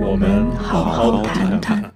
[0.00, 1.87] 我们好好谈谈。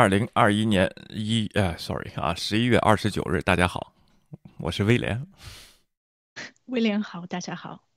[0.00, 3.92] 二零二一年一呃，sorry 啊，十一月二十九日，大家好，
[4.56, 5.26] 我是威廉。
[6.64, 7.89] 威廉好，大家好。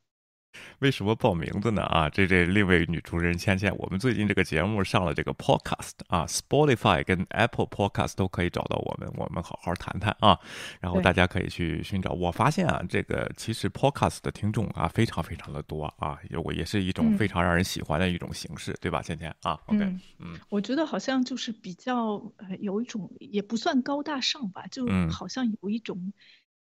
[0.79, 1.83] 为什么报名字呢？
[1.83, 10.39] 啊，这这另一位女主持人芊芊，我们最近这个节目上了这个 Podcast 啊，Spotify 跟 Apple Podcast 都可以找到我们，我们好好谈谈啊。
[10.79, 12.11] 然后大家可以去寻找。
[12.11, 19.01] 我发现啊，这个其实 Podcast 的听众啊，非常非常的多啊，也我也是一种嗯非常让人喜欢的一种形式，对吧？
[19.01, 26.13] 芊芊啊，OK，嗯嗯我觉得好像就是比较呃有一种也不算高大上吧，就嗯好像有一种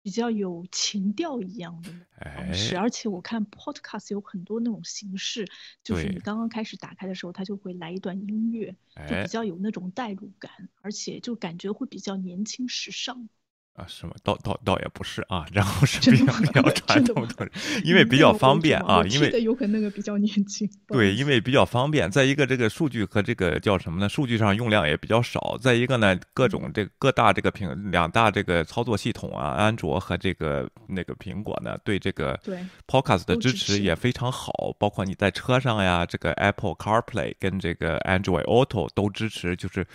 [0.03, 1.91] 比较有情调一样的
[2.35, 2.75] 方式。
[2.75, 5.47] 哎，而且我看 podcast 有很多那种形式，
[5.81, 8.75] 就是你刚刚开始打开的时候，它就会来一段音乐，
[9.07, 13.27] 就哎比较有那种代入感，而且就感觉会比较年轻时尚。
[13.75, 14.13] 啊，是吗？
[14.23, 17.49] 倒倒倒也不是啊，然后是比较 比较传统的，
[17.83, 20.69] 因为比较方便啊，因为有可能那个比较年轻。
[20.87, 22.09] 对，因为比较方便。
[22.11, 24.07] 再一个，这个数据和这个叫什么呢？
[24.07, 25.57] 数据上用量也比较少。
[25.59, 34.53] 再一个呢，各种这各大这个平两大这个操作系统啊，安卓和这个那个苹果呢，对这个对 Podcast 的支持也非常好。
[34.77, 39.87] 包括你在车上呀，这个 Apple CarPlay 跟这个 Android Auto 都支持，就是。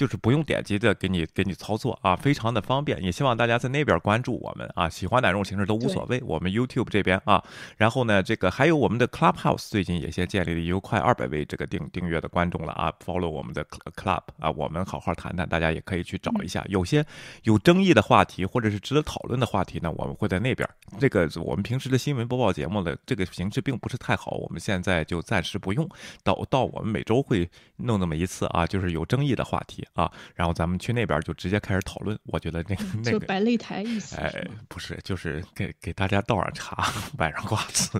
[0.00, 3.02] 就是不用点击的给你给你操作啊，非常的方便。
[3.02, 6.18] 也希望大家在那边关注我们啊，喜欢哪种形式都无所谓。
[6.24, 7.44] 我们 YouTube 这边啊，
[7.76, 16.64] 然后呢，这个还有我们的 Clubhouse 最近也先建立了有快二百位这个订订阅的观众了啊，follow 我们的 cl- Club 啊，我们好好谈谈，大家也可以去找一下。
[16.70, 17.04] 有些
[17.42, 20.66] 有争议的话题或者是值得讨论的话题呢，我们会在那边。
[20.98, 25.86] 这个我们平时的新闻播报节目的这个形式并不是太好，我们现在就暂时不用。
[26.24, 27.46] 到到我们每周会
[27.76, 32.18] 弄那么一次啊，就是有争议的话题啊，然后咱们去那边就直接开始讨论。
[32.24, 33.10] 我觉得那个 那个。
[33.12, 34.32] 就摆擂台意思哎？，
[34.68, 37.90] 不是，就是给给大家倒上茶，摆上瓜子，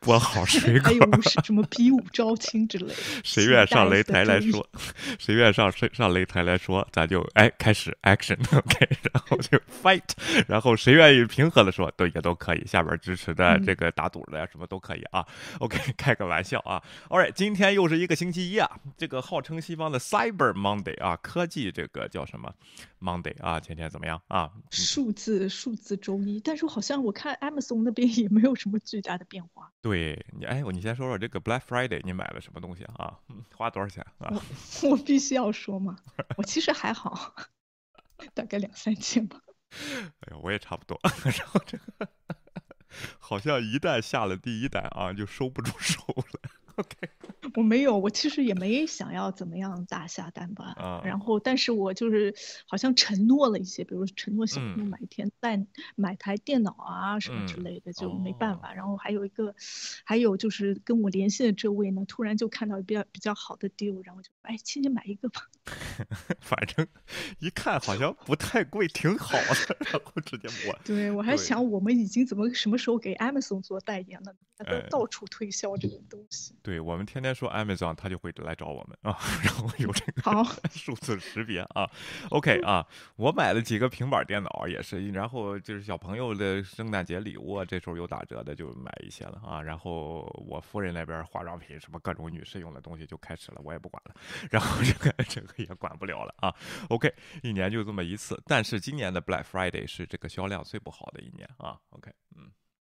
[0.00, 2.94] 剥好 水果还，有是什么 比武招亲之类的，
[3.24, 4.66] 谁愿上擂台来说，
[5.18, 10.02] 谁愿上上上擂台来说，咱就哎开始 action，OK，、然后就 fight，
[10.46, 15.24] 然后谁愿意平和的说，都也都可以，下边支持的嗯这个打赌的呀，什么都可以啊
[15.60, 22.52] ，OK，开个玩笑啊，All right，今天又是一个星期一啊，这个号称西方的 Cyber Monday 啊，科技这个叫什么
[23.00, 24.50] Monday 啊，今天怎么样啊？
[24.70, 29.72] 数字数字周一，但是好像我看 Amazon 那边也没有什么巨大的变化。
[29.80, 33.18] 对你，哎，你先说说这个 Black Friday 你买了什么东西啊？
[33.28, 34.32] 嗯 花多少钱啊？
[34.88, 35.96] 我必须要说嘛，
[36.36, 37.34] 我其实还好，
[38.34, 39.40] 大概两三千吧。
[40.20, 40.98] 哎呀，我也差不多。
[41.24, 42.08] 然后这个
[43.18, 46.50] 好像一旦下了第一单啊，就收不住手了。
[46.78, 46.96] OK，
[47.56, 50.74] 我没有，我其实也没想要怎么样大下单吧。
[50.76, 52.32] 啊然后，但是我就是
[52.68, 55.60] 好像承诺了一些，比如承诺小朋友嗯买一天带
[55.96, 58.72] 买台电脑啊什么之嗯类的，就没办哦法。
[58.74, 59.52] 然后还有一个，
[60.04, 65.42] 还有就是跟我联系的这位呢，突然就看到比较比较好的 deal，然后就哎，亲戚买一个吧。
[66.40, 66.86] 反正
[67.40, 74.34] 一看好像不太贵，挺好的， 然后直接我对，我还想我们已经怎么什么时候给 Amazon 做代言了？
[74.56, 76.54] 他都哎到处推销这个东西。
[76.68, 81.90] 对我们天天说 Amazon，他就会来找我们啊， 然后有这个好 数字识别啊。
[82.28, 82.86] OK 啊，
[83.16, 89.62] 我买了几个平板电脑也是，然后就是小朋友的圣诞节礼物啊，这时候有打折的就买一些了啊。
[89.62, 94.14] 然后我夫人那边化妆品什么各种女士用的东西就开始了，我也不管了。
[94.52, 96.54] 然后这个这个也管不了了啊。
[96.90, 97.10] OK，
[97.42, 101.78] 一年就这么一次，但是今年的 Black Friday 是这个销量最不好的一年啊。
[101.92, 102.50] OK，嗯。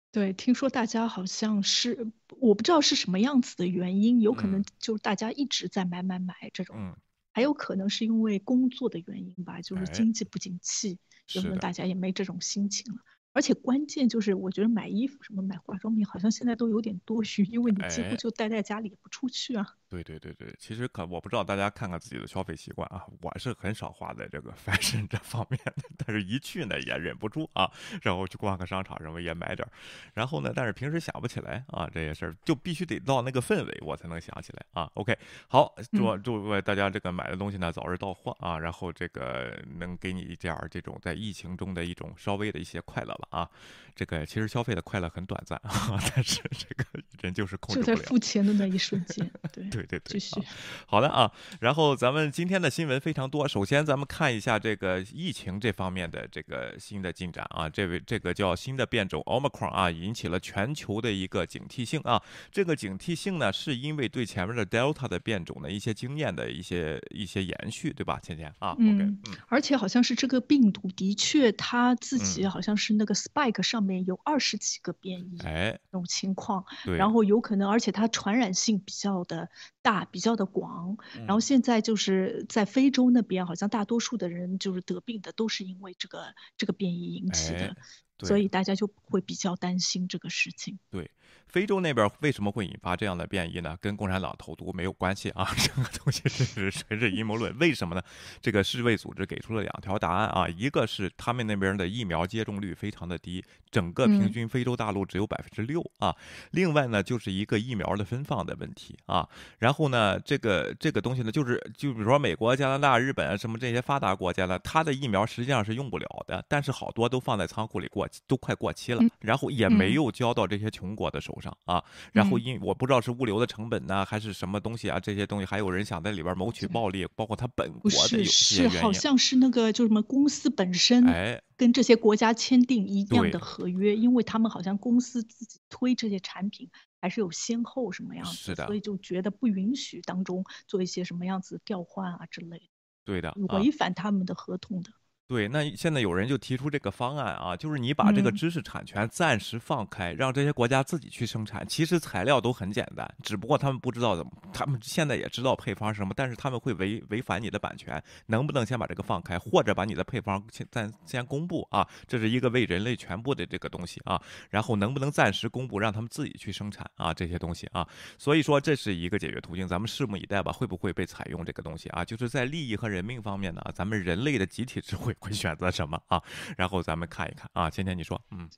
[0.09, 2.08] 对，听说大家好像是，
[2.40, 4.66] 我不知道是什么样子的原因，有可能嗯。
[4.79, 6.96] 就是大家一直在买买买这种，嗯，
[7.34, 9.85] 还有可能是因为工作的原因吧，就是哎。
[9.85, 11.00] 经济不景气，
[11.34, 13.00] 有可能大家也没这种心情了。
[13.34, 18.09] 而且关键就是，我觉得买衣服什么买化妆品，好像现在都有点多余，因为你几哎。
[18.09, 19.76] 乎就待在家里也不出去啊。
[19.89, 29.72] 对对对对，其实可我不知道大家看看自己的消费习惯啊，我是很少花在这个 fashion 这方面的，但是一去呢也忍不住啊，然后去逛个商场什么也买点儿，
[30.13, 34.91] 然后呢，但是平时想不起来啊这些事儿，就必须得到那个氛围我才能想起来啊。
[34.95, 35.17] OK，
[35.47, 43.49] 好，祝祝大家这个买的东西呢早日到货啊，然后这个能给你一点儿这种在疫情中的一种稍微的一些快乐吧啊。
[43.95, 46.85] 这个其实消费的快乐很短暂啊， 但是这个
[47.22, 47.95] 人就是控制不了。
[47.95, 49.67] 就在付钱的那一瞬间， 对。
[49.85, 50.41] 对对对，继续。
[50.85, 53.47] 好的啊，然后咱们今天的新闻非常多。
[53.47, 57.70] 首先，咱们看一下这个疫情这方面的这个新的进展啊。
[57.70, 62.22] 这位这个叫新的变种 Omicron 啊，引起了全球的一个警惕性啊。
[62.52, 68.20] 这个警惕性呢，是因为对前面的 Delta 的变种的一些经验的一些一些延续，对吧？
[68.22, 79.50] 倩倩啊，嗯，而且好像是这个病毒的确它自己好像是那个 Spike 上面有二十几个变异，哎，那种情况，对，然后有可能，而且它传染性比较的
[79.81, 80.97] 大，比较的广。
[81.25, 87.75] 然后现在就是在非洲那边，好像大多数的人就是得病的都是因为这个这个变异引起的，
[88.19, 90.79] 所以大家就会比较担心这个事情。
[90.90, 91.11] 对。
[91.47, 93.78] 非洲那边为什么会引发这样的变异呢？
[93.82, 97.58] 跟共产党投毒没有关系啊， 这个东西是纯是阴谋论。
[97.58, 98.02] 为什么呢？
[98.41, 106.14] 这个世卫组织给出了两条答案啊，一个是他们那边的疫苗接种率非常的低，整个平均非洲大陆只有百分之六啊。
[106.52, 109.28] 另外呢，就是一个疫苗的分放的问题啊。
[109.59, 121.36] 然后呢，这个这个东西呢，就是就比如说美国、加拿大、日本什么这些发达国家呢，它的疫苗实际上是用不了的，但是好多都放在仓库里过，都快过期了，然后也没有交到这些穷国的手。
[121.41, 131.41] 上啊，然后因我不知道是物流的成本呢，还是什么东西啊，这些东西还有人想在里边谋取暴利，包括他本国的有些是好像是那个就什么公司本身哎。
[131.57, 133.39] 跟这些国家签订一样的。
[133.39, 136.69] 合约，因为他们好像公司自己推这些产品
[137.01, 142.66] 还是有先后什么样子，所以就觉得不允许当中做一些什么样子调换啊之类的，
[143.05, 144.91] 对的，违反他们的合同的。
[145.28, 151.68] 对，那现在有人就提出这个方案啊，就是你把这个知识产权暂时放开，让这些国家自己去生产。
[151.68, 158.02] 其实材料都很简单，只不过他们不知道怎么，他们现在也知道配方是什么，但是他们会违违反你的版权。
[158.28, 161.85] 能不能先把这个放开，或者把你的配方先暂先公布啊？
[162.08, 164.22] 这是一个为人类全部的这个东西啊。
[164.50, 167.14] 然后能不能暂时公布，让他们自己去生产啊？
[167.14, 167.85] 这些东西啊，
[168.18, 172.06] 所以说这是一个解决途径，咱们拭目以待吧，会不会被采用这个东西啊？
[172.06, 175.14] 就是在利益和人命方面呢，咱们人类的集体智慧。
[175.19, 176.22] 会选择什么啊？
[176.58, 177.69] 然后咱们看一看啊。
[177.69, 178.49] 今天你说，嗯。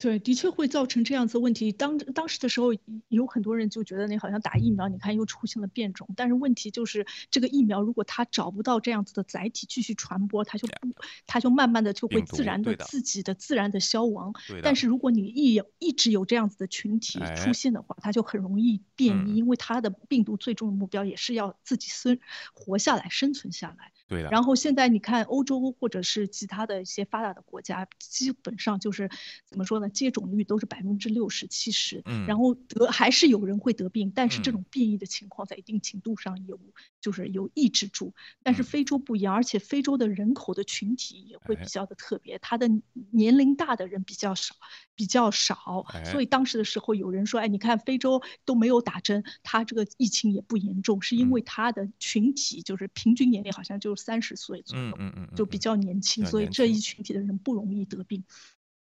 [0.00, 1.72] 对，的确会造成这样子问题。
[1.72, 2.68] 当当时的时候，
[3.08, 6.08] 有很多人就觉得你好像打疫苗，你看又出现了变种。
[6.14, 10.94] 但是问题就是，这个疫苗如果它找不到这样子的载体继续传播，它就不，
[11.26, 14.32] 它就慢慢的就会自然的自己的自然的消亡。
[14.62, 22.20] 但是如果你一一直有这样子的群体出现的话，它就很容易变异，因为它的病毒最终的目标也是要自己生
[22.54, 23.90] 活下来、生存下来。
[24.08, 24.30] 对的。
[24.30, 29.08] 然后现在你看欧洲或者是其他的一些发达的国家，基本上就是
[29.44, 29.88] 怎么说呢？
[29.88, 36.58] 接种率都是百分之六十七十，嗯，然后得还是有人会得病，但是这种变异的情况在一定程度上有
[37.00, 38.14] 就是有抑制住。
[38.42, 42.68] 但是非洲不一样，而且非洲的人口的群体也会比较的特别，他的
[43.10, 44.54] 年龄大的人比较少，
[44.94, 58.24] 比较少，所以当时的时候有人说，哎，你看非洲都没有打针，他这个疫情也不严重，是因为他的群体就是平均年龄好像就三十岁左右，嗯嗯，就比较年轻，所以这一群体的人不容易得病。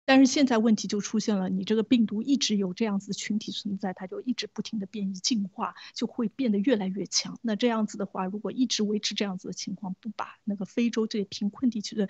[0.06, 7.38] 但是现在问题就出现了，你这个病毒一直有这样子群体存在，它就一直不停的变异进化，就会变得越来越强。
[7.42, 12.08] 那这样子的话，如果一直维持这样子的情况，不把那个非洲这些贫困地区的，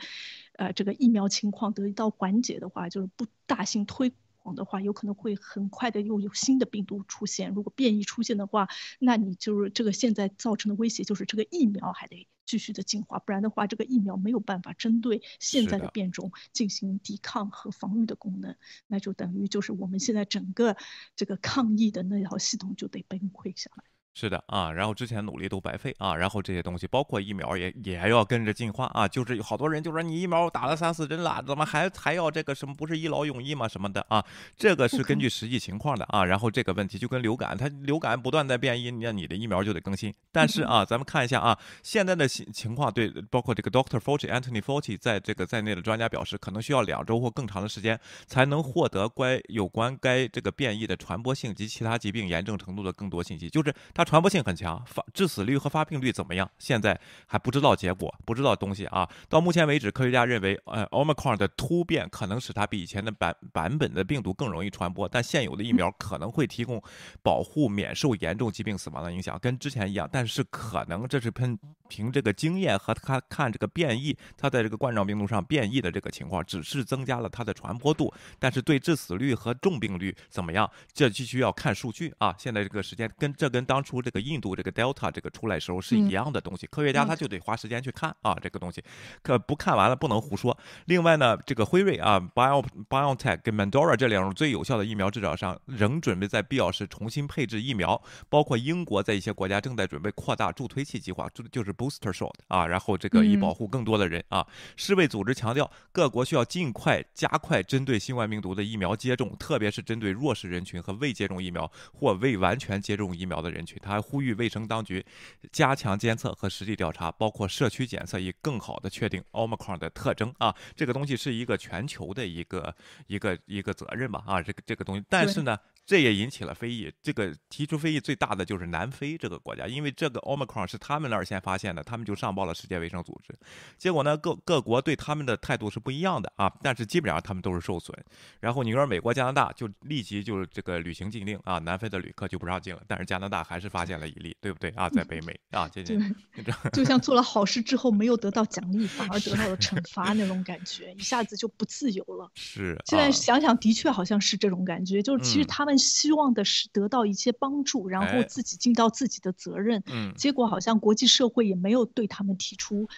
[0.52, 7.52] 呃，这个疫苗情况得到缓解的话，就是不大型推广的话，有可能会很快的又有新的病毒出现。
[7.52, 8.68] 如果变异出现的话，
[8.98, 12.26] 那你就是这个现在造成的威胁就是这个疫苗还得。
[12.50, 18.56] 继续的进化，不然的话，这个疫苗没有办法针对现在的变种进行抵抗和防御的功能，
[18.88, 20.76] 那就等于就是我们现在整个
[21.14, 23.84] 这个抗疫的那套系统就得崩溃下来。
[24.12, 34.22] 是的啊，然后之前努力都白费啊，然后这些东西包括疫苗也也要跟着进化啊，就是有好多人就说你疫苗打了三四针了，怎么还还要这个什么不是一劳永逸吗什么的啊？
[34.56, 40.12] 这个是根据实际情况的啊，然后这个问题就跟流感，它流感不断在变异，那你的疫苗就得更新。
[40.32, 53.72] 但是啊，咱们看一下啊，现在的情情况对，包括这个 Doctor Fauci Anthony Forti 在这个在内的专家表示，可能需要两周或更长的时间才能获得该有关该这个变异的传播性及其他疾病严重程度的更多信息，就是
[54.04, 54.10] 它。
[54.10, 56.50] 传播性很强，发致死率和发病率怎么样？
[56.58, 59.08] 现在还不知道结果，不知道东西啊。
[59.28, 66.82] 到目前为止，科学家认为，呃，Omicron 的突变可能使它比以前的版版本的病毒更容易传播，但现有的疫苗可能会提供
[67.22, 70.08] 保护，免受严重疾病死亡的影响，跟之前一样。
[70.10, 71.56] 但是可能这是喷
[71.88, 82.34] 凭这个经验和他看这个变异，它在这个冠状病毒上变异的这个情况，只是增加了它的传播度，但是对致死率和重病率怎么样，这必须要看数据啊。
[82.36, 88.84] 现在这个时间跟这跟当初这个印度这个 Delta 这个出来时候是一样的东西，科学家他就得花时间去看啊，这个东西
[89.22, 90.54] 可不看完了不能胡说。
[90.84, 104.46] 另外呢，这个辉瑞啊，Bio BioNTech 跟 Mandora 这两种最有效的疫苗制造商仍准备在必要时重新配置疫苗，包括英国在一些国家正在准备扩大助推器计划，就就是 booster shot 啊，然后这个以保护更多的人啊。
[104.76, 113.79] 世卫组织强调，各国需要尽快加快针对新冠病毒的疫苗接种，特别是针对弱势人群和未接种疫苗或未完全接种疫苗的人群。
[113.80, 115.04] 他还呼吁卫生当局
[115.50, 120.54] 加强监测和实地调查，包括社区检测，以更好的确定 Omicron 的特征啊。
[120.76, 122.74] 这个东西是一个全球的一个
[123.06, 125.58] 一个一个责任吧啊，这个这个东西，但是呢。
[125.90, 126.88] 这也引起了非议。
[127.02, 133.36] 这个提出非议最大的就是南非这个国家，因为这个 Omicron 是他们那儿先发现的，他们就上报了世界卫生组织。
[133.76, 136.48] 结果呢，各各国对他们的态度是不一样的啊。
[136.62, 137.92] 但是基本上他们都是受损。
[138.38, 142.80] 然后你说美国、加拿大就立即就是这个旅行禁令啊，南非的旅客就不让进了。
[142.86, 144.88] 但是加拿大还是发现了一例，对不对啊？
[144.88, 145.82] 在北美啊，就
[146.72, 152.30] 就像做了好事之后没有得到奖励，反而得到了惩罚那种感觉，一下子就不自由了。
[152.38, 152.80] 是。
[152.86, 155.79] 现在想想，的确好像是这种感觉，就是其实他们。
[155.80, 159.82] 希望的是得到一些帮助，然后自己尽到自己的责任。
[159.86, 162.88] 嗯，结果好像国际社会也没有对他们提出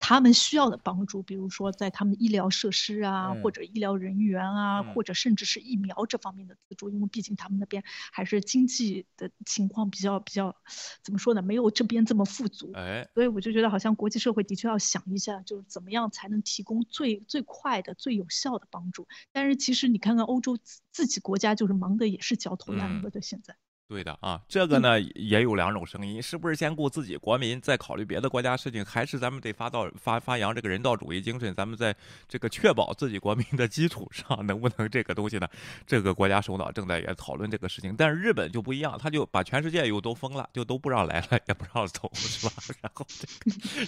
[0.00, 10.56] 他们需要的帮助，比如说在他们医疗设施啊，或者医疗人员啊，或者甚至是疫苗这方面的资助，因为毕竟他们那边还是经济的情况比较比较，
[11.02, 11.42] 怎么说呢？
[11.42, 12.72] 没有这边这么富足。
[12.74, 19.06] 哎，所以我就觉得好像国际社会的确要想一下，就是怎么样才能提供最最快的、最有效的帮助。
[19.32, 20.58] 但是其实你看看欧洲。
[20.90, 23.54] 自己国家就是忙的也是焦头烂额的，现在。
[23.88, 28.84] 对的啊，这个呢也有两种声音，是不是先顾自己国民，再考虑别的国家事情？
[28.84, 31.54] 还是咱们得发到发发扬这个人道主义精神？
[31.54, 31.96] 咱们在
[32.28, 35.48] 这个确保自己国民的基础上，能不能这个东西呢？
[35.86, 37.94] 这个国家首脑正在也讨论这个事情。
[37.96, 42.52] 但是日本就不一样，他就把全世界又都封了，就都不让来了，也不让走，是吧？
[42.82, 43.06] 然后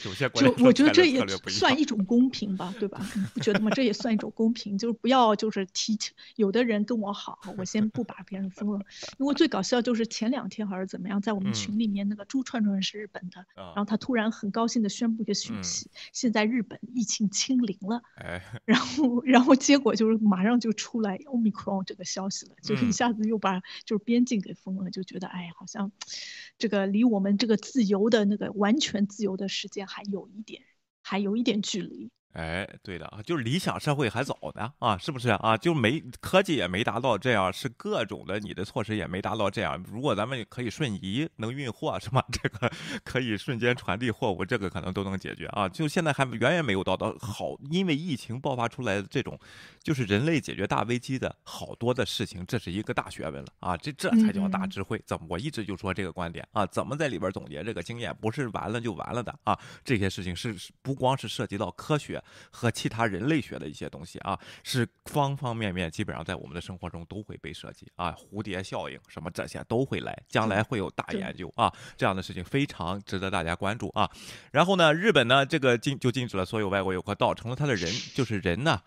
[0.07, 3.07] 有些国家就我觉得这也算一种公平吧，对吧？
[3.15, 3.71] 你不觉得吗？
[3.73, 5.99] 这也算一种公平，就是不要就是提
[6.37, 8.81] 有的人跟我好，我先不把别人封了，
[9.19, 9.90] 因为最搞笑就。
[9.91, 18.01] 就是前两天还是怎么样，在我们群里面那个朱串串是日本的，然后他突然很高兴的宣布一个讯息，现在日本疫情清零了，
[18.65, 25.91] 然后然后结果就是马上就出来 omicron 这个消息了，就是一下子又把就是边境给封了，就觉得哎，好像
[26.57, 30.63] 这个离我们这个自由的那个完全自由的时间还有一点，
[31.03, 32.13] 还有一点距离。
[32.33, 35.57] 哎，对的啊，就是理想社会还早呢啊，是不是啊？
[35.57, 39.83] 就没科技也没达到这样，是各种的你的措施也没达到这样。
[39.91, 42.23] 如果咱们可以瞬移能运货是吗？
[42.31, 42.71] 这个
[43.03, 45.69] 可以瞬间传递货物，这个可能都能解决啊。
[45.69, 49.37] 就现在还远远没有到到好，因为疫情爆发出来的这种，
[49.83, 53.77] 就是人类解决大危机的好多的事情，这是一个大学问了啊。
[53.77, 55.03] 这这才叫大智慧。
[55.05, 56.65] 怎么我一直就说这个观点啊？
[56.67, 58.17] 怎么在里边总结这个经验？
[58.21, 59.59] 不是完了就完了的啊。
[59.85, 62.20] 这些事情是不光是涉及到科学。
[62.51, 68.13] 和其他人类学的一些东西啊，是方方面面，基本上在我们的生活中都会被涉及啊。
[68.13, 74.11] 蝴蝶效应什么这些都会来，将来会有大研究啊，这样的事情非常值得大家关注啊。
[74.53, 78.81] 然后呢，日本呢，这个禁就禁止了所有外国游客到，成了他的人就是人呢。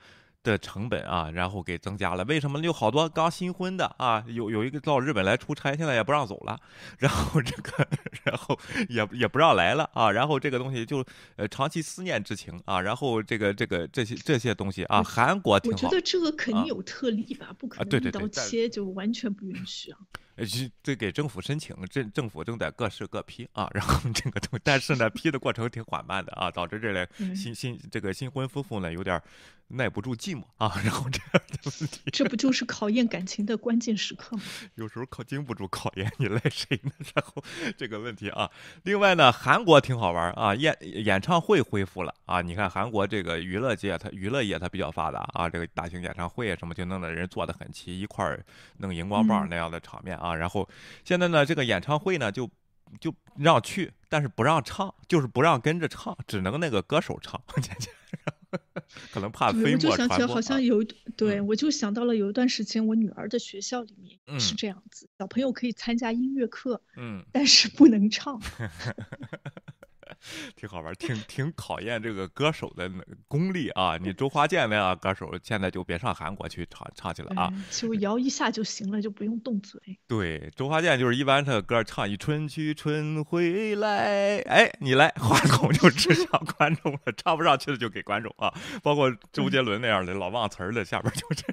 [0.43, 2.23] 的成本啊，然后给增加了。
[2.25, 4.23] 为什么有好多刚新婚的啊？
[4.27, 6.59] 有有一个到日本来出差，现在也不让走了。
[6.99, 7.87] 然后这个，
[8.23, 8.59] 然后
[8.89, 10.11] 也也不让来了啊。
[10.11, 11.03] 然后这个东西就
[11.37, 12.81] 呃长期思念之情啊。
[12.81, 15.77] 然后这个这个这些这些东西啊，韩国挺好。
[15.77, 19.99] 我觉得这个肯定有特例吧，不可能一刀切就完全不允许啊。
[20.35, 20.43] 呃，
[20.81, 29.21] 这给政府申请，政政府正在各市各批啊，然后这个东，但是呢，批的过程挺缓慢的啊，导致这类新新这个新婚夫妇呢有点
[29.75, 34.43] 耐不住寂寞啊， 然后这样的问题，这不就是考验感情的关键时刻吗？
[34.75, 36.91] 有时候靠经不住考验，你赖谁呢？
[37.15, 37.43] 然后
[37.77, 38.49] 这个问题啊，
[38.83, 48.45] 另外呢，韩国挺好玩啊，演演唱会恢复了啊，你看韩国这个娱乐界，它娱乐业它比较发达啊，这个大型演唱会啊什么就弄得人坐的很齐，一块儿
[48.77, 50.17] 弄荧光棒那样的场面。
[50.17, 50.67] 啊，然后
[51.03, 52.49] 现在呢，这个演唱会呢，就
[52.99, 57.41] 就让去，但是不让唱，就是不让跟着唱，只能那个歌手唱，
[59.11, 59.73] 可能怕飞沫传播。
[59.73, 60.83] 我就想起来，好像有
[61.15, 68.41] 对，我就想到了有一段时间，我女儿的学校里面是这样子，小朋友可以参加音乐课，嗯，但是不能唱。
[70.55, 72.89] 挺好玩，挺挺考验这个歌手的
[73.27, 73.97] 功力啊！
[73.97, 79.79] 你周华健那样歌手，现在就别上韩国去唱唱去了啊，就摇一下就行了，就不用动嘴。
[80.07, 86.25] 对，周华健就是一般他的歌唱一春去春回来，哎，你来话筒就指向
[86.57, 88.53] 观众了，唱不上去的就给观众啊。
[88.81, 91.43] 包括周杰伦那样的老忘词儿的，下边就是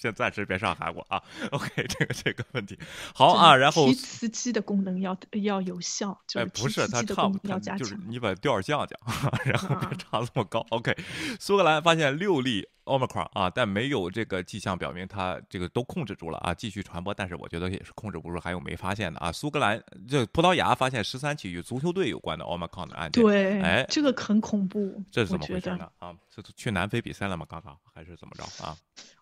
[0.00, 1.22] 先暂时别上韩国啊。
[1.50, 2.78] OK， 这个这个问题
[3.14, 3.56] 好啊。
[3.56, 8.98] 然后提词机的功能要要有效，就哎，不是他唱要加强，就是你把调降降，
[9.44, 10.64] 然后别唱这么高。
[10.70, 10.94] OK，
[11.40, 17.12] 苏格兰发现六例 Omicron 啊，但没有这个迹象表明它这个都控制住了啊，继续传播。
[17.12, 19.32] 但是我觉得也是控制不住，还有没发现的啊。
[19.32, 25.90] 苏格兰这葡萄牙发现十三起与足球队有关的 Omicron 的案件，对，哎，这个很恐怖，这是怎么回事呢？
[25.98, 27.44] 啊，是去南非比赛了吗？
[27.48, 28.76] 刚刚还是怎么着啊？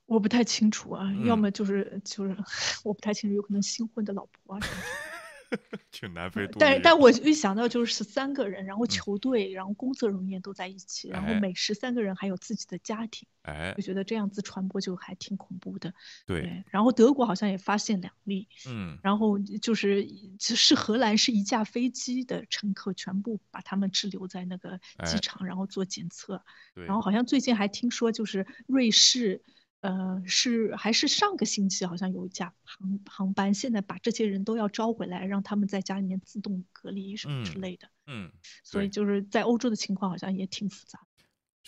[0.07, 2.37] 我不太清楚啊，要么就是就是
[2.85, 4.61] 我不太清楚，有可能新婚的老婆啊。
[5.91, 15.93] 去南非，但但我一想到就是十三个人，然后球队，然后工作人员都在一起，然后每十三个人还有自己的家庭，哎，就觉得这样子传播就还挺恐怖的。
[16.27, 20.07] 对，然后德国好像也发现两例，嗯，然后就是
[20.39, 26.43] 是荷兰是一架飞机的乘客全部把他们滞留在那个机场，然后做检测，
[26.75, 29.43] 然后好像最近还听说就是瑞士。
[29.87, 37.89] 呃，是还是上个星期好像有一架航航班，现在把这些人都要招回来，让他们在家里面自动隔离什么之类的。
[38.07, 38.31] 嗯，
[38.63, 41.01] 所以就是在欧洲的情况好像也挺复杂。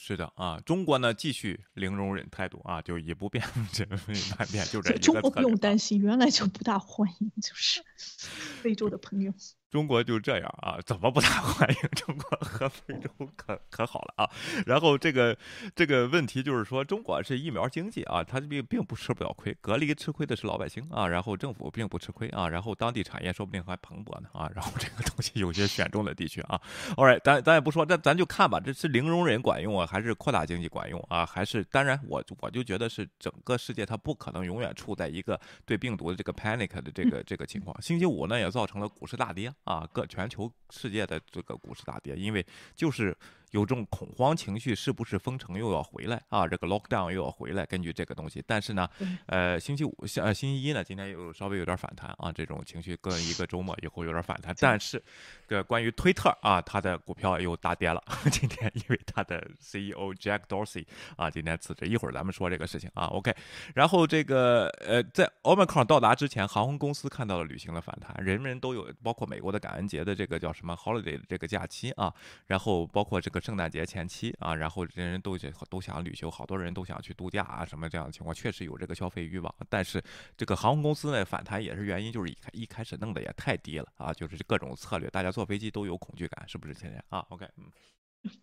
[0.00, 7.82] 是的啊，中国呢继续零容忍态度啊，就也不变 这万变，就这个中国不用担心，原来就不大欢迎，就是
[8.62, 9.34] 非洲的朋友。
[9.70, 10.78] 中国就这样啊？
[10.86, 11.76] 怎么不大欢迎？
[11.94, 14.30] 中国和非洲可可好了啊？
[14.66, 15.36] 然后这个
[15.74, 26.60] 这个问题就是说，中国是疫苗经济啊，它并并不吃不了亏，隔离吃亏的是老百姓啊，然后政府并不吃亏啊，然后当地产业说不定还蓬勃呢啊，然后这个东西有些选中的地区啊
[26.96, 31.26] ，All right，咱咱也不说，这咱就看吧，这是零容忍管用啊，还是扩大经济管用啊？
[31.26, 37.78] 还是当然，我我就觉得是整个世界它不可能永远处在一个对病毒的这个 panic 的这个这个情况。
[37.82, 39.52] 星期五呢，也造成了股市大跌。
[39.64, 43.16] 啊，各全球世界的这个股市大跌，因为就是。
[43.52, 46.46] 有这种恐慌情绪，是不是封城又要回来啊？
[46.46, 47.64] 这个 lockdown 又要回来？
[47.64, 48.88] 根据这个东西，但是呢，
[49.26, 52.30] 呃，星期五、呃星期一呢，今天又稍微有点反弹啊。
[52.30, 55.02] 这种情绪跟一个周末以后有点反弹，但是，
[55.48, 58.02] 这关于推特啊，它的股票又大跌了。
[58.30, 60.84] 今天因为它的 CEO Jack Dorsey
[61.16, 61.86] 啊，今天辞职。
[61.86, 63.06] 一会儿咱们说这个事情啊。
[63.06, 63.34] OK，
[63.74, 72.12] 然后这个呃，在 Omicron 到达之前，航空公司看到了旅行的反弹，人人都有，包括美国的感恩节的这个叫什么 holiday 的这个假期啊，
[72.46, 73.37] 然后包括这个。
[73.40, 79.54] 圣诞节前期啊，然后人人都想都想旅游，好多人都想去度假啊，什么这样的情况，确实有这个消费欲望。
[79.68, 80.02] 但是
[80.36, 87.70] 这个航空公司呢反弹也是原因，就是一开一开始弄的也太低了啊，就是各种策略，大家坐飞机都有恐惧感，是不是现在啊？OK，嗯，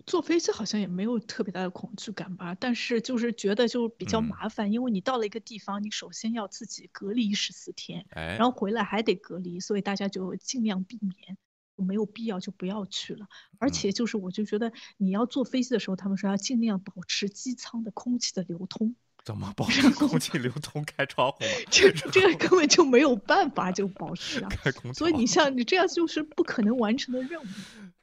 [0.05, 11.38] 坐飞机好像也没有特别大的恐惧感吧，但是就是觉得就比较麻烦，因为你到了一个地方，你首先要自己隔离十四天，然后回来还得隔离，所以大家就尽量避免。
[11.83, 18.95] 没有必要就不要去了，而且就是我就觉得你要坐飞机的时候，他们说要尽量保持机舱的空气的流通。
[19.25, 20.85] 怎么保持空气流通？
[20.85, 21.39] 开窗户？
[21.71, 24.49] 这这个根本就没有办法就保持啊。
[24.53, 24.99] 开空气。
[24.99, 27.45] 所以你像你这样就是不可能完成的任务，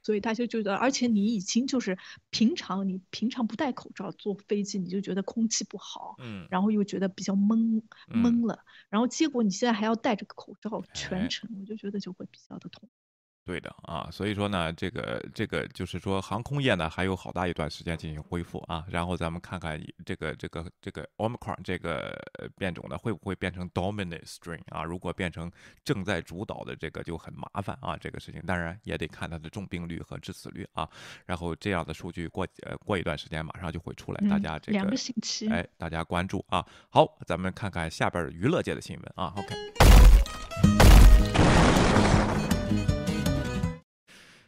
[0.02, 1.96] 所以他就觉得，而且你已经就是
[2.30, 8.58] 平常你平常不戴口罩坐飞机，你就觉得空气不好，嗯，然后又觉得比较闷闷了，
[8.90, 12.88] 然后结果你现在还要戴着个口罩全程，我就觉得就会比较的痛。
[13.44, 18.85] 对的啊，所以说呢，这个这个就是说，航空业呢还有好大一段时间进行恢复啊。
[18.88, 22.16] 然后咱们看看这个这个这个 Omicron 这个
[22.57, 24.85] 变种呢，会不会变成 dominant strain 啊？
[24.85, 25.50] 如果变成
[25.85, 27.96] 正在主导的这个，就很麻烦啊。
[27.96, 30.88] 这个事情当然也得看它的重病率和致死率啊。
[31.26, 36.64] 然后这样的数据过呃过一段时间马上就会出来，大家这个两个星期，哎，大家关注啊。
[36.90, 39.35] 好，咱们看看下边娱乐界的新闻啊。
[39.37, 40.82] OK。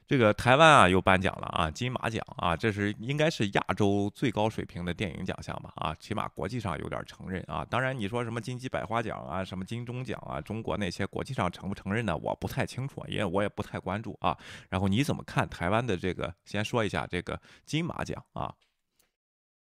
[0.06, 7.64] 这个台湾啊又颁奖了啊，金马奖啊，这是应该是亚洲最高水平的电影奖项吧啊，起码国际上有点承认啊。
[7.70, 12.14] 当然你说什么金鸡百花奖啊，什么金钟奖啊，中国那些国际上承不承认呢？
[12.18, 14.36] 我不太清楚，因为我也不太关注啊。
[14.68, 16.34] 然后你怎么看台湾的这个？
[16.44, 18.54] 先说一下这个金马奖啊。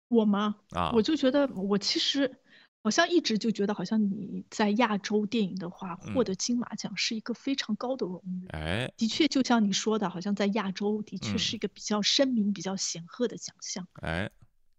[0.08, 0.56] 我吗？
[0.70, 2.41] 啊，我就觉得我其实。
[2.82, 8.48] 好像一直就觉得，好像你在亚洲电影的话，获得金马奖是一个非常高的荣誉。
[8.48, 13.86] 哎，的确，就像你说的，好像在亚洲的确是一个比较声名、比较显赫的奖项。
[14.00, 14.28] 哎，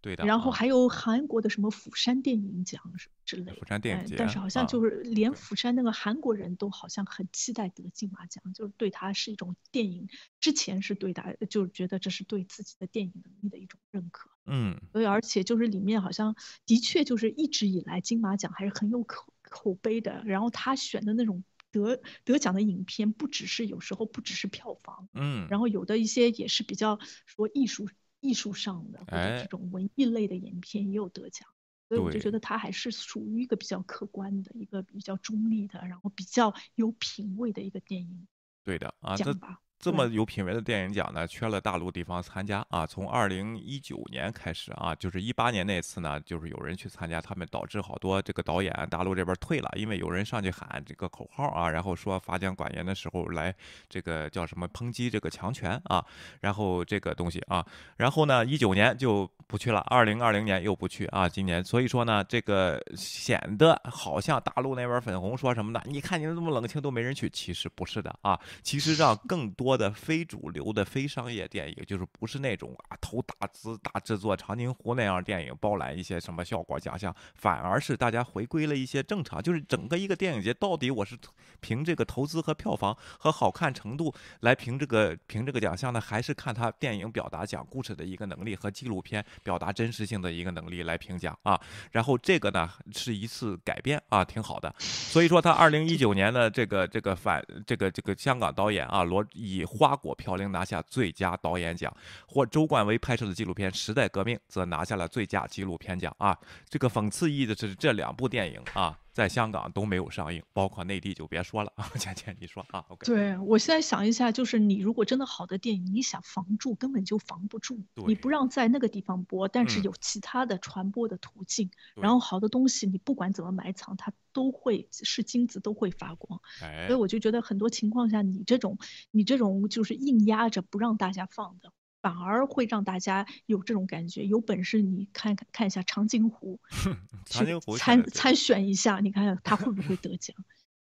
[0.02, 0.26] 对的。
[0.26, 2.82] 然后还有韩国的什么釜山电影奖
[3.24, 3.54] 之类的。
[3.54, 4.18] 釜山电影节。
[4.18, 10.10] 但是好像就是连釜山那个韩国人都好像很期待得金马奖，就是对他是一种电影，
[10.42, 14.30] 之前是对他就是觉得这是对自己的电影能力的一种认可。
[14.46, 14.80] 嗯。
[14.92, 20.24] 所以而且就是里面好像的确就是一直以来金马奖还是很有口口碑的。
[20.26, 25.48] 然后他选的那种得得奖的影片，不只是有时候不只是票房，嗯。
[25.50, 27.90] 然后有的一些也是比较说艺术。
[28.26, 31.46] 艺术上的或者这种文艺类的影片也有得奖，
[31.90, 38.26] 所以我就觉得他还是属于一个比较客观的一个比较中立的，然后比较有品位的一个电影。
[38.64, 39.60] 对的啊，讲吧。
[39.84, 42.86] 这么有品位的电影奖呢，缺了大陆地方参加啊。
[42.86, 53.54] 从二零一九年开始啊，就是一八年那次呢，就是有人去参加，他们导致好多这个导演大陆这边退了，因为有人上去喊这个口号啊，然后说发奖管严的时候来
[53.90, 56.02] 这个叫什么抨击这个强权啊，
[56.40, 57.66] 然后这个东西啊，
[57.98, 69.73] 然后呢一九年就不去了，二零二零年又不去啊，今年所以说呢，这个显得好像大陆那边粉红说什么呢，你看你们这么冷清都没人去，其实不是的啊，其实让更多。
[69.78, 81.18] 的非主流的非商业电影，就是不是那种啊投大资大制作长津湖那样电影包揽一些什么效果奖项，反而是大家回归了一些正常，就是整个一个电影节到底我是
[81.60, 91.60] 凭这个投资和票房和好看程度来评这个评这个奖项呢，还是看他电影表达讲故事的一个能力和纪录片表达真实性的一个能力来评奖啊？
[91.92, 94.74] 然后这个呢是一次改变啊，挺好的。
[94.80, 101.96] 所以说他二零一九年的这个这个反这个这个香港导演啊罗以花果飘零拿下最佳导演奖，
[102.28, 106.38] 或周冠威拍摄的纪录片《时代革命》则拿下了最佳纪录片奖啊。
[106.70, 108.98] 这个讽刺意义的是，这两部电影啊。
[109.14, 111.88] 在香港都没有上映，包括内地就别说了啊。
[111.98, 113.06] 倩倩，你说啊？OK。
[113.06, 117.80] 对我现在想一下，就是你如果真的好的电影，你想防住根本就防不住。
[118.08, 121.70] 你不让在那个地方播，但是有其他的传播的途径。
[121.96, 126.42] 然后好的东西，你不管怎么埋藏，它都会是金子都会发光。
[126.64, 128.80] 哎所以我就觉得很多情况下，你这种
[129.12, 131.72] 你这种就是硬压着不让大家放的。
[132.04, 136.60] 反而会让大家有这种感觉，有本事你看看看一下长津湖，
[137.26, 137.46] 去
[137.80, 140.36] 参参选一下，你看他会不会得奖？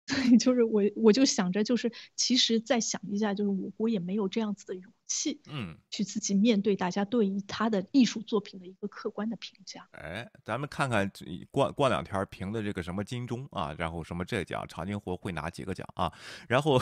[0.41, 9.87] 就是我我就想着，就是其实再想一下，就是我国也没有这样子的勇气，嗯，去自己面对大家对于他的艺术作品的一个客观的评价。
[9.93, 11.11] 哎，咱们看看
[11.51, 16.11] 过过两天评的这个什么金钟啊，然后什么这奖，长津湖会拿几个奖啊？
[16.49, 16.81] 然后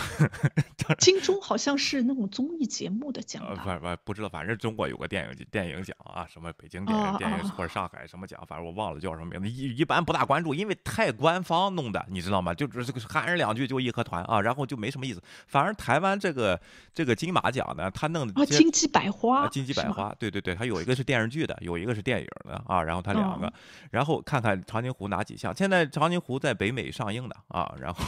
[0.99, 3.79] 金钟好像是那种综艺节目的奖吧？
[3.81, 12.55] 不不不知道，反正中国有个电影电影奖啊，什么北京电影电影或者上海什么奖，反正我忘了叫什么名字，一一般不大关注，因为太官方弄的，你知道吗？
[12.55, 15.21] 就是这个喊人两句就义和团啊，然后就没什么意思。
[15.49, 16.61] 反而台湾这个
[16.95, 18.20] 这个金马奖呢，他弄。
[18.35, 23.53] 啊，金鸡百花，金鸡百花，对对对，它有一个是电视剧的，有一个是电影的啊，然后它两个，
[23.91, 25.55] 然后看看长津湖哪几项。
[25.55, 28.05] 现在长津湖在北美上映的啊，然后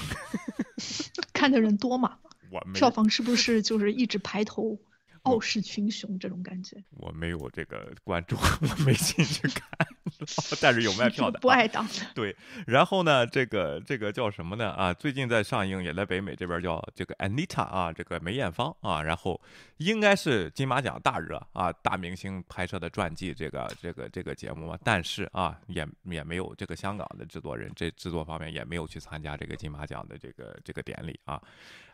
[1.32, 2.16] 看的人多嘛？
[2.50, 4.78] 我票房是不是就是一直排头？
[5.22, 9.86] 傲视群雄这种感觉，我没有这个关注， 我没进去看，
[10.60, 11.92] 但是有卖票的， 不爱党的。
[12.14, 12.34] 对，
[12.66, 14.70] 然后呢，这个这个叫什么呢？
[14.70, 19.40] 啊，最近在上映，也在北美这边叫这个 Anita 啊，这个梅艳芳啊，然后
[19.78, 31.40] 应该是金马奖大热啊，大明星拍摄的传记这个这个这个节目嘛，但是啊，也也没有这个香港的制作人，这制作方面也没有去参加这个金马奖的这个这个典礼啊，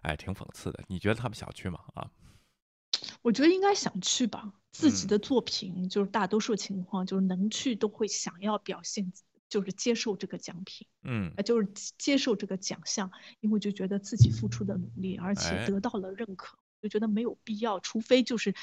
[0.03, 0.83] 哎，挺讽刺的。
[0.89, 1.79] 你觉得他们想去吗？
[1.95, 2.07] 啊？
[3.23, 9.13] 我觉得应该想去吧，自己的作品就是大多数情况就是能去都会想要表现，
[9.49, 18.55] 就是接受这个奖品，嗯，就是接受这个奖项，因为就觉得自己付出的努力，而且得到了认可，就觉得没有必要，除非就是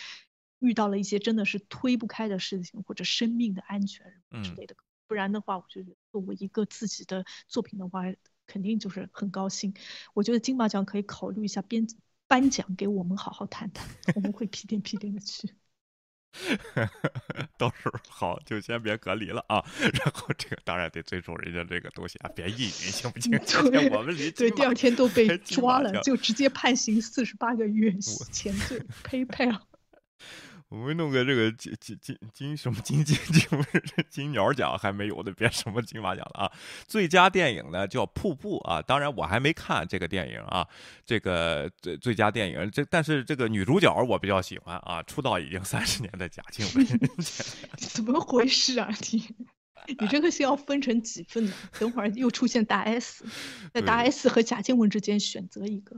[0.59, 4.75] 遇到了一些真的是推不开的事情或者生命的安全之类的，
[5.07, 8.03] 不然的话，我觉得作为一个自己的作品的话，
[8.47, 9.73] 肯定就是很高兴。
[10.13, 11.87] 我觉得金马奖可以考虑一下编。
[12.27, 15.53] 颁奖给我们好好谈谈， 我们会屁颠屁颠的去。
[17.57, 19.63] 到时候好，就先别隔离了啊。
[19.79, 23.31] 然后这个当然得尊重人家这个东西啊，别意淫行不行？
[23.71, 27.89] 对，我们离对第二天都被抓了，就直接判刑四十八个月，
[28.33, 29.61] 前罪呸呸啊！
[30.69, 33.47] 我们弄个这个金金金金什么金金金
[34.09, 36.51] 金鸟奖还没有的，别什么金马奖了啊！
[36.87, 40.67] 最佳电影呢叫《瀑布》啊，当然我还没看这个电影啊。
[41.05, 46.99] 这个最最佳电影，这但是这个女主角我比较喜欢啊，出道已经三十年的贾静雯。
[47.77, 49.23] 怎么回事啊你？
[49.99, 51.53] 你这个是要分成几份呢？
[51.79, 53.23] 等会儿又出现大 S，
[53.71, 55.95] 在大 S 和贾静雯之间选择一个。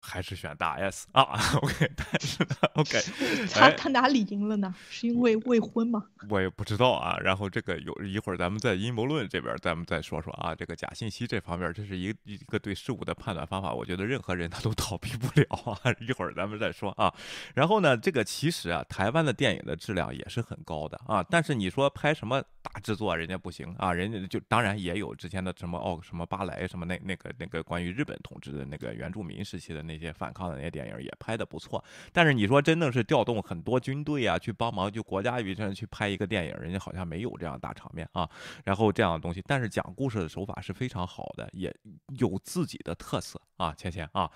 [0.00, 1.38] 还是选大 S 啊？
[1.62, 2.98] OK，但是呢，OK，
[3.52, 4.74] 他他哪里赢了呢？
[4.88, 6.04] 是因为未婚吗？
[6.28, 7.18] 我也不知道啊。
[7.18, 10.54] 然后这个有一会儿咱们在阴谋论这边，咱们再说说啊。
[10.54, 13.72] 这个假信息这方面，这是一一个对事物的判断方法。
[13.72, 15.78] 我觉得任何人他都逃避不了啊。
[16.00, 17.12] 一会儿咱们再说啊。
[17.54, 21.22] 然后呢，这个其实啊，台湾的电影的质量也是很高的啊。
[21.28, 23.92] 但是你说拍什么大制作，人家不行啊。
[23.92, 38.28] 人家就当然也有之前的什么哦什么巴莱什么那那个那个关于日本统治的那个原住民时期的那些反抗的那些电影也拍的不错，但是你说真的是调动很多军队啊去帮忙，就国家预算去拍一个电影，人家好像没有这样大场面啊，
[38.64, 41.74] 然后这样的东西，但是讲故事的手法是非常好的，也
[42.18, 44.30] 有自己的特色啊，芊芊啊，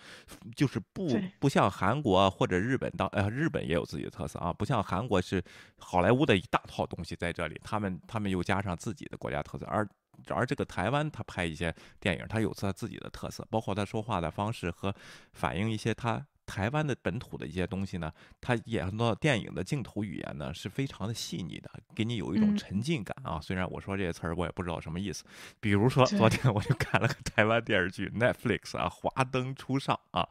[0.56, 5.42] 就是不不像韩国或者日本当呃日本也有自己的特色啊，不像韩国是
[5.78, 9.88] 好莱坞的一大套东西在这里，他们他们又加上自己的国家特色，而。
[10.29, 14.94] 而这个台湾，他拍一些电影，他有他自己的特色，包括他说话的方式和
[15.33, 18.12] 反映一些他台湾的本土的一些东西呢。
[18.40, 23.40] 他演到电影的镜头语言呢，是非常的细腻的，给你有一种沉浸感啊。
[23.40, 25.24] 虽然我说这些词儿，我也不知道什么意思。
[25.61, 30.29] 比如说，昨天我就看了个台湾电视剧，Netflix 啊，《华灯初上》啊，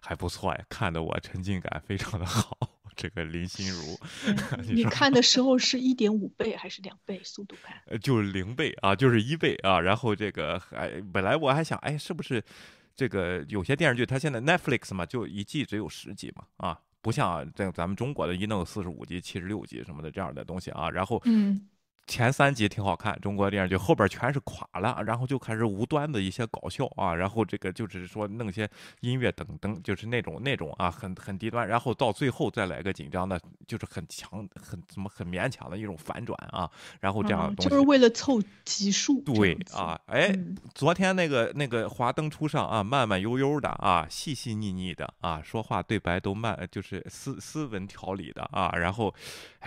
[0.00, 2.75] 还不错呀，看得我沉浸感非常的好。
[2.96, 3.98] 这个林心如，
[4.72, 7.76] 你看的时候是一点五倍还是两倍速度看？
[7.86, 9.78] 呃，就是零倍啊，就是一倍啊。
[9.78, 12.42] 然后这个还本来我还想，哎，是不是
[12.96, 20.90] 这个有些电视剧它现在 Netflix 嘛，就一季只有十集嘛，啊，不像这咱们中国的一弄四十五集、七十六集什么的这样的东西啊。
[20.90, 21.68] 然后嗯。
[22.06, 28.68] 前三集挺好看，中国电视剧后边全是垮了，然后就开始无端的一些搞笑啊，然后这个就只是说弄些
[29.00, 39.20] 音乐等等，就是那种那种啊，很很低端，然后到最后再来个紧张的，就是很强很怎么很勉强的一种反转啊，然后这样的东西就是为了凑集数。
[39.22, 40.32] 对啊，哎，
[40.74, 49.12] 昨天那个那个华灯初上啊，慢慢悠悠的啊，细细腻腻的啊，说话对白都慢，就是斯斯文条理的啊，然后，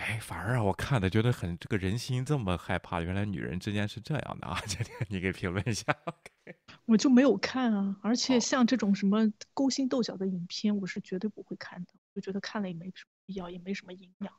[0.00, 2.24] 哎，反而让我看的觉得很这个人心。
[2.24, 4.58] 这么害怕，原来女人之间是这样的啊！
[4.66, 5.94] 今天你给评论一下。
[6.86, 14.32] 我就没有看啊，而且像这种什么勾心斗角的影片，我是绝对不会看的，就觉得看了也没什么必要，也没什么营养。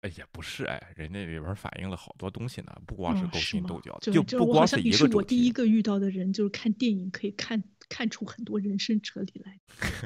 [0.00, 9.58] 哎，也不是哎，人家里边反映了好多东西呢，不光是勾心斗角，就不光是一个主我第一个遇到的人，就是看电影可以看看出很多人生哲理来。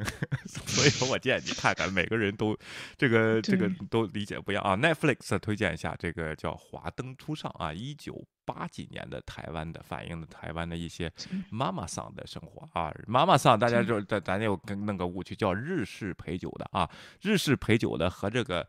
[0.47, 2.57] 所以说我建议你看看，每个人都
[2.97, 4.77] 这个这个都理解不一样啊。
[4.77, 11.13] Netflix 推荐一下这个叫《华灯初上》啊，一九八几年的台湾的反映的台湾的一些
[11.51, 12.95] 妈妈桑的生活啊。
[13.07, 18.69] 妈妈桑大家就咱咱就跟弄个误区叫日式陪酒的啊，日式陪酒的和这个。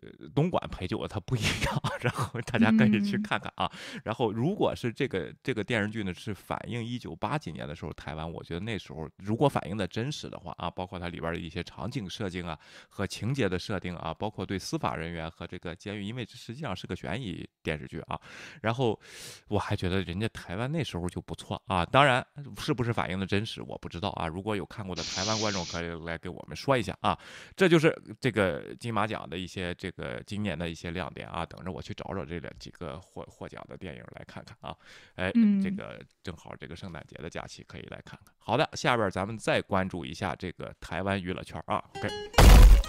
[0.00, 3.70] 呃，东莞陪酒它不一样， 然后大家可以去看看啊。
[4.04, 18.18] 然后，如果是这个这个电视剧呢，是反映一九八几年的时候台湾，我觉得那时候如果反映的真实的话啊，包括它里边的一些场景设定啊和情节的设定啊，包括对司法人员和这个监狱，因为这实际上是个悬疑电视剧啊。
[18.62, 18.98] 然后
[19.48, 21.84] 我还觉得人家台湾那时候就不错啊。
[21.84, 22.26] 当然，
[22.58, 24.26] 是不是反映的真实，我不知道啊。
[24.26, 27.18] 如果有看过的台湾观众，可以来给我们说一下啊。
[27.54, 29.92] 这就是这个金马奖的一些这。
[29.92, 34.74] 个今年的一些亮点啊，等着我去找找这两几个获获奖的电影来看看啊！
[35.16, 35.30] 哎，
[35.62, 38.34] 这个正好这个圣诞节的假期可以来看看。
[38.38, 41.84] 好的，下边咱们再关注一下这个台湾娱乐圈啊。
[41.96, 42.81] OK。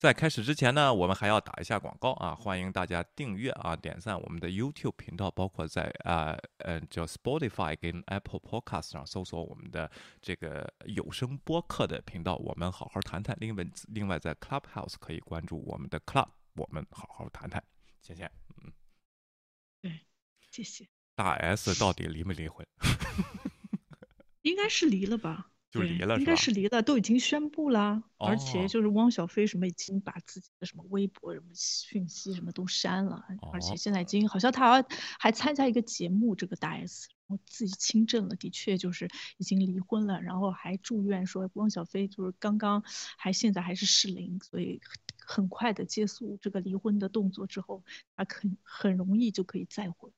[0.00, 2.34] 在开始之前呢，我们还要打一下广告啊！
[2.34, 9.90] 欢迎大家订阅啊、点赞我们的 YouTube 频道，包括在啊呃叫 Spotify 跟 Apple Podcast 上搜索我们的
[10.22, 12.36] 这个有声播客的频道。
[12.36, 13.36] 我们好好谈谈。
[13.38, 17.62] 另外，另外在 Clubhouse 可以关注我们的 Club，我们好好谈谈。
[18.00, 18.24] 谢谢。
[18.64, 18.72] 嗯，
[19.82, 20.00] 对，
[20.50, 20.88] 谢谢。
[21.14, 22.66] 大 S 到底离没离婚？
[24.40, 25.50] 应该是离了吧。
[25.70, 34.84] 就离了，应该是离了，都已经宣布了，而且就是汪小菲什么已经把自己的什么微博什么讯息什么都删了，而且现在已经好像他
[35.18, 42.82] 还参加一个节目，这个大 S 我自己亲证了，的确就是已经离婚了，然后还祝愿说汪小菲就是刚刚
[43.16, 44.80] 还现在还是适龄，所以
[45.24, 47.84] 很快的结束这个离婚的动作之后，
[48.16, 50.10] 他很很容易就可以再婚。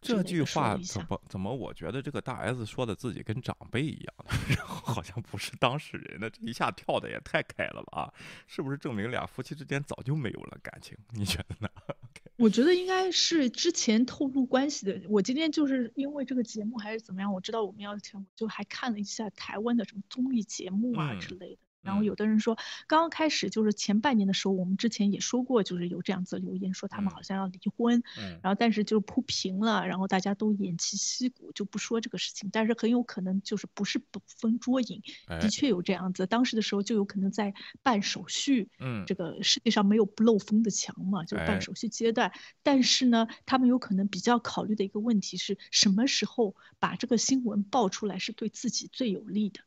[0.00, 1.54] 这句话怎么怎么？
[1.54, 8.12] 我觉得这个大 S 说的自己跟长辈一样的， 然后好像不是当事人的，这一下跳的也太开了吧？
[8.46, 10.96] 是不是证明俩夫妻之间早就没有了感情？
[11.14, 11.68] 你觉得呢？
[12.36, 15.00] 我觉得应该是之前透露关系的。
[15.08, 21.58] 我今天就是因为这个节目还是怎么样，我知道我们要讲，就还看了一下台湾的什么综艺节目啊之类的。
[21.84, 28.02] 然后有的人说，刚刚开始就是前半年的时候，我们之前也说过，就是有这样子留言说他们好像要离婚，
[28.42, 32.48] 然后但是就铺平了，然后大家都偃旗息鼓，就不说这个事情。
[32.50, 35.02] 但是很有可能就是不是捕风捉影，
[35.40, 36.26] 的确有这样子。
[36.26, 42.32] 当时的时候就有可能在办手续，嗯，这个世界上没有不漏风的墙嘛，就是办手续阶段。
[42.62, 49.60] 但是呢，他们有可能比较考虑的一个问题是什么时候把这个新闻爆出来是对自己最有利的。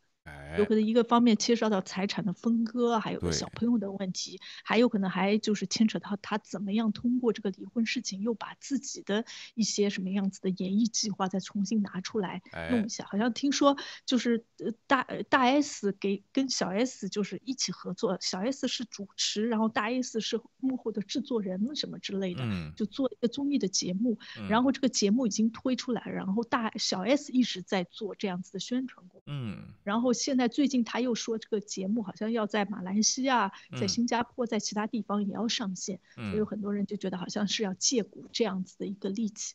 [0.58, 13.06] 有可能一个方面牵涉到财产的分割，还有小朋友的问题，还有可能还就是牵扯到他怎么样通过这个离婚事情，又把自己的一些什么样子的演艺计划再重新拿出来弄一下。
[13.10, 22.44] 好像听说就是呃大大 S 给跟小 S 就是一起合作，小 S 是主持，然后大 S 是幕后的制作人什么之类的，
[22.76, 24.18] 就做一个综艺的节目。
[24.50, 29.17] 然后这个节目已经推出来，然后大小 S 一直在做这样子的宣传工作。
[29.28, 30.08] 嗯，然后。
[30.18, 39.54] 现在最近他又说这个节目好像要在马来西亚、在新加坡、在其他地方也要上线，所以有很多人就觉得好像是要借股这样子的一个利器，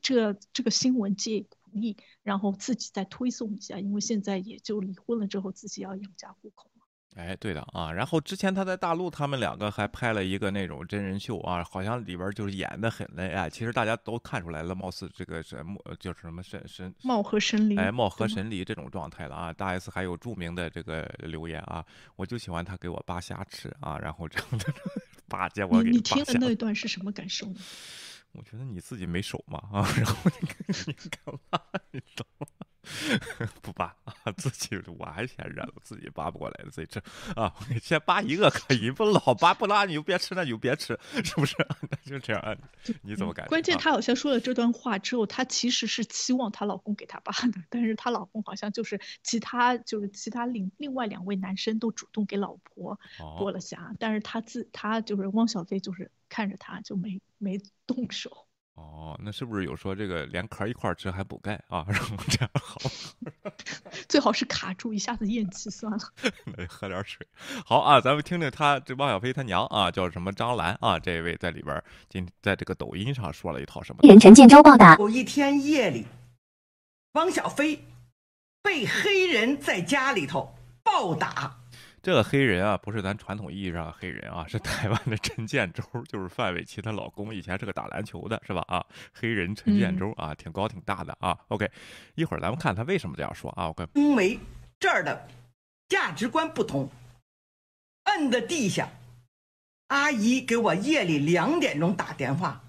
[0.00, 6.70] 这这个新闻借股力，然后自己再推送一下，因为现在也就离婚了之后自己要养家糊口。
[7.18, 19.52] 哎，对的啊，然后之前他在大陆，他们两个还拍了一个那种真人秀啊，好像里边就是演的很累哎，其实大家都看出来了，貌似这个什么就是什么神神貌合神离，哎，貌合神离这种状态了啊。
[19.52, 24.72] 大 S 还有著名的这个留言啊，我就喜欢他给我扒虾吃啊，然后这样的
[25.28, 27.56] 扒结果给你你听的那一段是什么感受呢？
[28.32, 30.48] 我觉得你自己没手嘛啊， 然后你
[30.86, 31.60] 你干嘛？
[31.90, 32.57] 你懂吗？
[33.62, 37.02] 不扒啊，自己我还嫌热了，自己扒不过来的，自己吃
[37.34, 37.52] 啊。
[37.82, 41.56] 先扒一个可以，不老扒不拉你就别吃，那你就别吃，是不是？
[41.90, 42.56] 那就这样，
[43.02, 43.48] 你怎么感觉？
[43.48, 52.98] 关键她好像说了这段话之后，她其实是期望她老公给她扒的，但是她老公好像就是其他就是其他另另外两位男生都主动给老婆
[53.38, 58.47] 剥了虾，但是她自她就是汪小菲就是看着她就没没动手。
[58.78, 61.84] 哦，那是不是有说这个连壳一块吃还补钙啊？
[61.88, 62.78] 然后这样好，
[64.08, 65.98] 最好是卡住一下子咽气算了。
[66.56, 67.26] 那喝点水。
[67.64, 70.98] 好啊，咱们听听他这汪小菲他娘啊，叫什么张兰啊？
[70.98, 74.00] 这位在里边今在这个抖音上说了一套什么？
[74.06, 76.06] 人陈建州报道，有一天夜里，
[77.12, 77.82] 汪小菲
[78.62, 81.56] 被黑人在家里头暴打。
[82.02, 88.64] 这个黑人啊，不是咱传统意义上的黑人啊，是台湾的陈建州，就是范玮琪她老公，以前是个打篮球的，是吧？
[88.68, 91.36] 啊，黑人陈建州啊，挺高挺大的啊。
[91.48, 91.70] OK，
[92.14, 93.68] 一会儿咱们看他为什么这样说啊。
[93.68, 94.38] OK，因为
[94.78, 95.28] 这儿的
[95.88, 96.88] 价值观不同，
[98.04, 98.88] 摁在地下。
[99.88, 102.62] 阿姨给我夜里两点钟打电话，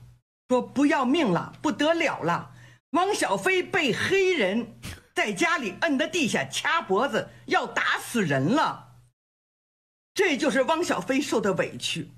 [0.47, 2.51] 说不要命了，不得了了，
[2.91, 4.75] 汪小菲被黑人
[5.13, 8.88] 在家里摁在地下掐脖子，要打死人了。
[10.19, 12.09] 这就是汪小菲受的委屈，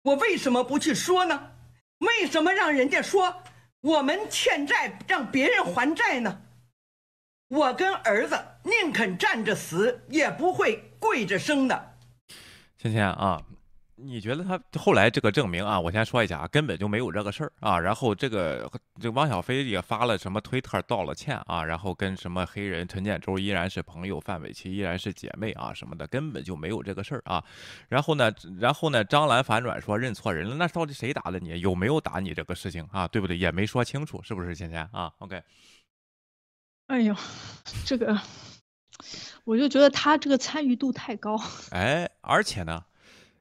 [0.00, 1.50] 我为什么不去说呢？
[1.98, 3.42] 为什么让人家说
[3.82, 6.40] 我们欠债让别人还债呢？
[7.48, 11.98] 我跟儿子宁肯站着死，也不会跪着生的。
[12.78, 13.42] 芊芊啊。
[13.96, 15.78] 你觉得他后来这个证明啊？
[15.78, 17.78] 我先说一下啊，根本就没有这个事儿啊。
[17.78, 27.44] 然后这个这汪小菲也发了什么推特道了歉啊，然后跟什么黑人陈建州依然是朋友，范玮琪依然是姐妹啊什么的，根本就没有这个事儿啊。
[27.88, 31.60] 然后呢，然后呢，张兰反转说认错人了，那到底谁打的你？
[31.60, 33.06] 有没有打你这个事情啊？
[33.06, 33.38] 对不对？
[33.38, 34.56] 也没说清楚，是不是？
[34.56, 35.40] 芊芊啊，OK。
[36.88, 37.14] 哎呦，
[37.84, 38.20] 这个
[39.44, 41.40] 我就觉得他这个参与度太高。
[41.70, 42.84] 哎，而且呢。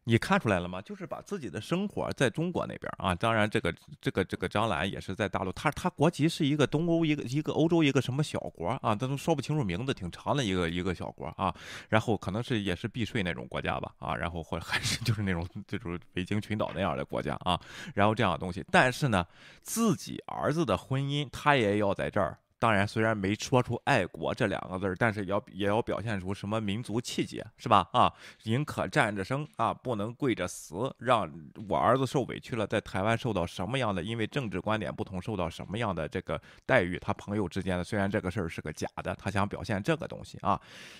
[0.06, 0.82] 你看出来了吗？
[0.82, 11.54] 就是把自己的生活在中国那边啊，当然这个这个这个张兰也是在大陆，他他国籍是一个东欧一个一个欧洲一个什么小国啊，他都说不清楚名字，挺长的一个一个小国啊，
[11.88, 17.60] 然后可能是也是避税那种国家吧啊，然后或者还是就是那种这种北京群岛那样的国家啊，
[17.94, 19.26] 然后这样的东西，但是呢，
[19.62, 22.38] 自己儿子的婚姻他也要在这儿。
[22.63, 27.89] 当然，虽然没说出爱国这两个字儿，但是要也要表现出什么民族气节，是吧？
[27.91, 28.10] 啊，
[28.43, 30.95] 宁可站着生啊，不能跪着死。
[30.99, 31.30] 让
[31.67, 34.02] 我儿子受委屈了，在台湾受到什么样的？
[34.02, 36.97] 因为政治观点不同，受到什么样的这个待遇？
[36.97, 40.58] 他朋友之间的，虽然这个事儿是个假的，他想表现这个东西啊。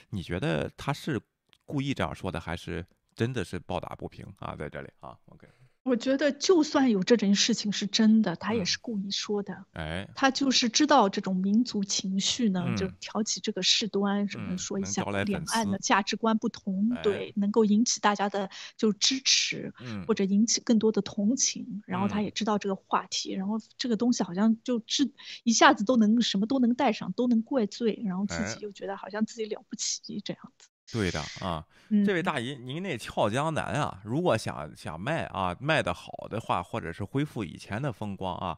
[0.10, 1.18] 你觉得他是
[1.66, 4.54] 故意这样说的，还是真的是抱打不平啊？
[4.54, 5.48] 在这里啊，OK。
[5.84, 9.66] 我觉得，就算有这件事情是真的，他也是故意说的。
[9.74, 19.74] 哎，他就是知道这种民族情绪呢，就挑起这个事端，什么说一下两岸的价值观不同，对，能够引起大家的就支持，
[20.08, 21.84] 或者引起更多的同情。
[21.86, 25.12] 然后他也知道这个话题，然后这个东西好像就知
[25.44, 30.70] 一下子都能什么都能带上，都能怪罪，然后自己又觉得好像自己了不起这样子。
[30.92, 31.66] 对的啊，
[32.06, 38.58] 这位大姨，您那俏江南啊，如果想想卖啊，卖的好的话，或者是恢复以前的风光啊，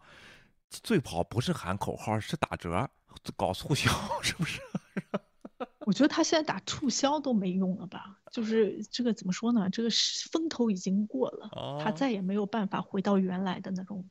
[0.69, 2.89] 最好不是喊口号，是打折，
[3.37, 3.89] 搞促销，
[4.21, 4.59] 是不是？
[5.85, 8.17] 我觉得他现在打促销都没用了吧？
[8.31, 9.69] 就是这个怎么说呢？
[9.69, 9.89] 这个
[10.31, 14.03] 风头已经过了，他再也没有办法回到原来的那种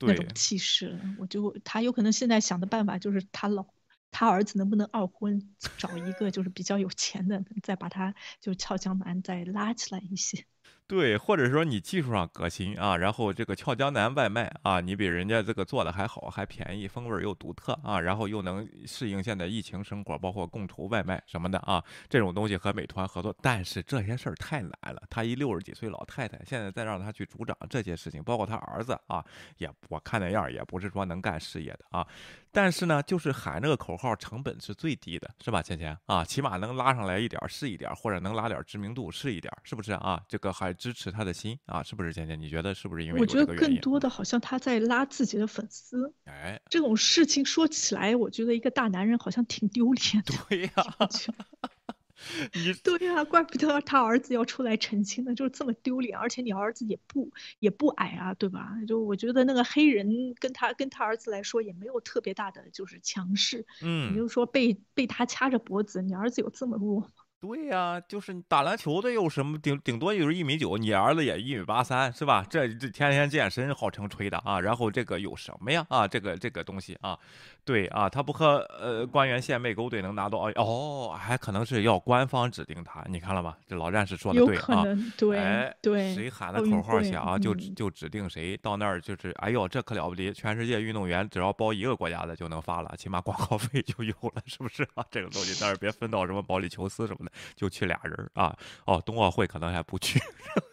[0.00, 1.00] 那种气势了。
[1.18, 3.66] 我就他有可能现在想的办法就是他老。
[4.10, 5.40] 他儿子能不能二婚，
[5.76, 10.44] 找一个就是比较有钱的，再把他就俏江南再拉起来一些。
[10.86, 25.02] 对，或者说你技术上革新啊，然后这个俏江南外卖啊，你比人家这个做的还好，还便宜，风味又独特啊，然后又能适应现在疫情生活，包括共筹外卖什么的啊，这种东西和美团合作，但是这些事儿太难了。
[25.10, 29.22] 他一六十几岁老太太，现在再让他去主掌这些事情，包括他儿子啊，
[29.58, 32.06] 也我看那样也不是说能干事业的啊。
[32.52, 36.24] 但是呢，就是喊这个口号，成本是最低的，是吧，芊芊啊？
[36.24, 40.20] 起码能拉上来一点是一点，或者能拉点知名度是一点，是不是啊？
[40.28, 42.40] 这个还支持他的心啊，是不是，芊芊？
[42.40, 46.12] 你觉得是不是因为我觉得更多的好像他在拉自己的粉丝。
[46.24, 50.34] 哎，这种事情说起来，我觉得一个大男人好像挺丢脸的。
[50.48, 50.72] 对呀。
[52.54, 58.74] 你对呀，怪不得他儿子要出来澄清呢，就是这么丢脸，而且你儿子也不也不矮啊，对吧？
[58.86, 67.08] 就我觉得那个黑人跟他跟他儿子来说也没有特别大的就是强势，嗯，你就是说被被他掐着脖子，你儿子有这么弱吗？
[67.40, 72.44] 对呀，就是打篮球的有什么顶顶多就是一米九，你儿子也一米八三，是吧？
[72.50, 75.86] 这这天天健身号称吹的啊，然后这个有什么呀？
[75.88, 77.16] 啊，这个这个东西啊，
[77.64, 83.56] 对啊，他不和呃官员献媚勾兑能拿到哦，还可能是要官方指定他，你看了吗？
[83.68, 84.84] 这老战士说的对啊，
[85.16, 95.04] 对对，谁喊的口号响就就指定谁到那儿就是哎呦这可了不得，全世界运动员只要包一个国家的就能发了，起码广告费就有了，是不是啊？
[95.08, 97.27] 这个东西但是别分到什么保利求斯什么的。
[97.54, 98.56] 就去俩人啊，
[98.86, 100.18] 哦，冬奥会可能还不去。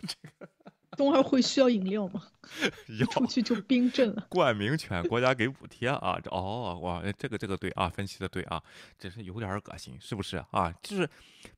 [0.08, 0.50] 这个
[0.96, 2.24] 冬奥会需要饮料吗？
[3.12, 4.28] 出去就冰镇了。
[4.32, 8.64] 冠名权国家给补贴啊，这哦哇，这个这个对啊，分析的对啊，
[8.98, 10.74] 真是有点恶心，是不是啊？
[10.82, 11.10] 就是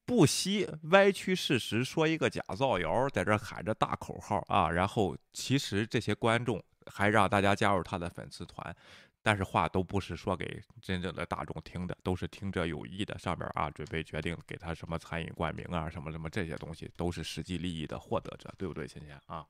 [0.06, 8.76] 不惜歪曲事实，说一个假造谣，在这喊着大口号啊，然后其实这些观众还让大家加入他的粉丝团。
[9.28, 13.20] 但是话都不是说给真正的大众听的，都是听者有意的。
[13.20, 19.46] 上边啊，准备决定给他什么餐饮冠名啊，什么什么这些东西，都是实际利益的获得者，对不对，芊芊啊？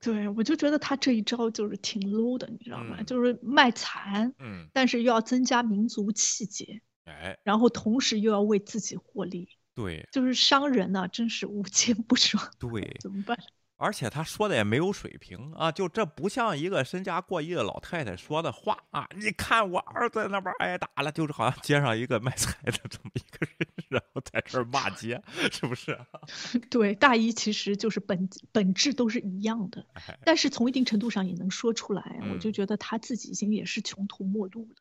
[0.00, 3.02] 对，我就觉得他这一招就是挺 low 的，你知道吗？
[3.02, 13.36] 就是卖惨，嗯，但是又要增加民族气节，哎，然后同时又要为自己获利，对，就是商人呢，真是无 坚不摧，对，怎么办？
[13.78, 19.06] 而且他说的也没有水平啊，就这不像一个身家过亿的老太太说的话啊！
[19.14, 25.22] 你看我儿子那边挨打了，就是好像街上一个卖菜的这么一个人，然后在这儿骂街，
[25.52, 25.98] 是不是？
[26.70, 29.86] 对，大一其实就是本本质都是一样的，
[30.24, 32.20] 但是从一定程度上也能说出来。
[32.32, 34.76] 我就觉得他自己已经也是穷途末路了。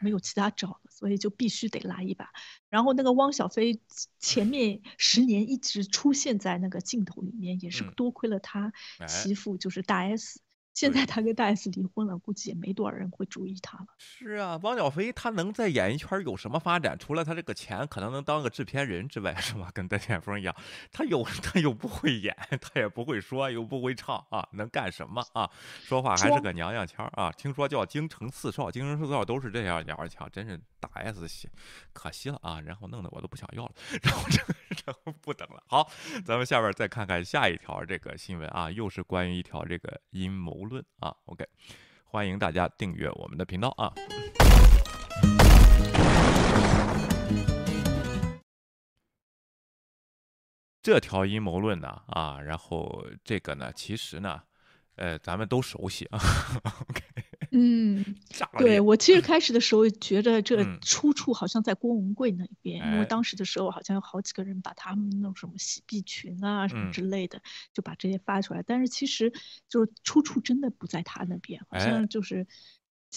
[0.00, 2.30] 没有其他招了，所以就必须得拉一把。
[2.68, 3.80] 然后那个汪小菲
[4.18, 8.72] 前面十年一直出现在那个镜头里面，也是多亏了他
[9.06, 10.40] 媳妇就是大 S。
[10.80, 13.84] 现在他跟大 S 离婚了，估计也没多少人会注意他了。
[13.98, 16.98] 是啊，汪小菲他能在演艺圈有什么发展？
[16.98, 19.70] 除了他这个钱可能能当个制片人之外，是吧？
[19.74, 20.56] 跟戴建峰一样，
[20.90, 25.50] 他有 他又不会演，他也不会说，又不会唱啊，能干什么啊？
[25.82, 27.30] 说话还是个娘娘腔啊！
[27.32, 31.50] 听说叫京城四少，京城四少都是这样娘娘腔，真是大 S 惜，
[31.92, 32.60] 可惜了啊！
[32.60, 34.54] 然后弄得我都不想要了， 然后这个
[34.86, 35.62] 然后不等了。
[35.66, 35.90] 好，
[36.24, 40.60] 咱们下边再看看下一条这个新闻啊，又是关于一条这个阴谋。
[40.70, 41.44] 论啊，OK，
[42.04, 43.92] 欢迎大家订阅我们的频道啊。
[50.80, 54.40] 这条阴谋论呢，啊，然后这个呢，其实呢，
[54.94, 56.20] 呃，咱们都熟悉啊。
[56.88, 57.02] OK。
[57.52, 58.04] 嗯，
[58.58, 67.42] 对我其实 开始的时候觉得这出处好像在郭文贵那边，因为当时的时候好像有好几个人把他们那种什么洗币群啊什么之类的，
[67.72, 69.32] 就把这些发出来，但是其实
[69.68, 72.46] 就是出处真的不在他那边，好像就是。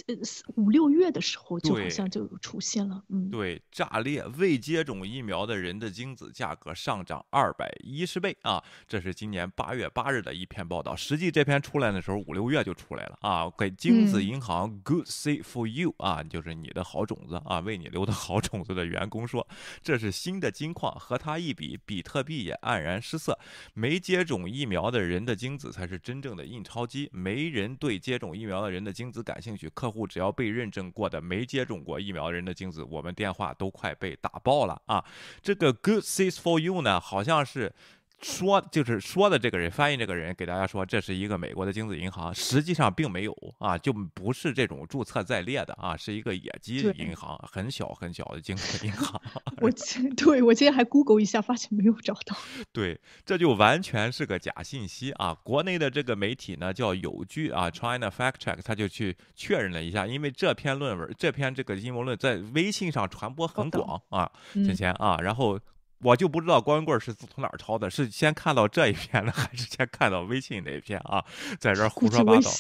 [0.08, 0.16] 呃，
[0.56, 8.64] 五六月的时候就好像就有出现了，嗯，对，炸裂未接种疫苗的人的精子价格上涨二百一十倍啊！
[8.88, 10.96] 这是今年八月八日的一篇报道。
[10.96, 13.48] 实际这篇出来的时候，五六月就出来了啊！
[13.56, 19.48] 给精子银行 Good Seed for You 啊，就是你的好种子啊，为你留的好种子的员工说，
[19.84, 23.38] 这是新的金矿，和它一比，比特币也黯然失色。
[23.76, 29.70] 没接种疫苗的人的精子才是真正的印钞机，没人对接种疫苗的人的精子感兴趣。
[29.84, 35.04] 客户只要被认证过的没接种过疫苗人的精子，我们电话都快被打爆了啊！
[35.42, 37.74] 这个 Good Says for You 呢，好像是。
[38.24, 49.22] 说就是说的这个人翻译这个人给大家说这是一个美国的精子银行，实际上并没有啊，就不是这种注册在列的啊，是一个野鸡银行，很小很小的精子银行。
[49.62, 52.38] 我今对我今天还 Google 一下，发现没有找到。
[52.72, 55.34] 对，这就完全是个假信息啊！
[55.44, 65.60] 国内的这个媒体呢叫有据啊，China Fact Check，他就去确认了一下，因为这篇论文这篇这个阴谋论在微信上传播很广啊，之前啊，然后。
[66.04, 71.24] 我就不知道光棍是从哪儿抄的，是先看到这一篇呢，还是先看到微信那一篇啊？
[71.60, 72.42] 在这胡说八道。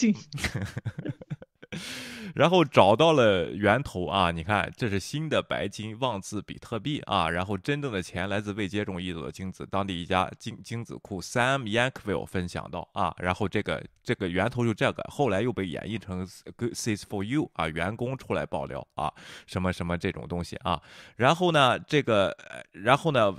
[2.35, 4.31] 然后找到了源头啊！
[4.31, 7.29] 你看，这是新的白金旺自比特币啊！
[7.29, 13.13] 然后真正的钱来自未接种一组的精子，当地一家精精子库 Sam Yankville 分享到啊！
[13.19, 17.67] 然后这个这个源头就这个，后来又被演绎成 Good Says for You 啊！
[17.67, 19.13] 员工出来爆料啊，
[19.45, 20.81] 什么什么这种东西啊！
[21.17, 22.35] 然后呢，这个
[22.71, 23.35] 然后呢？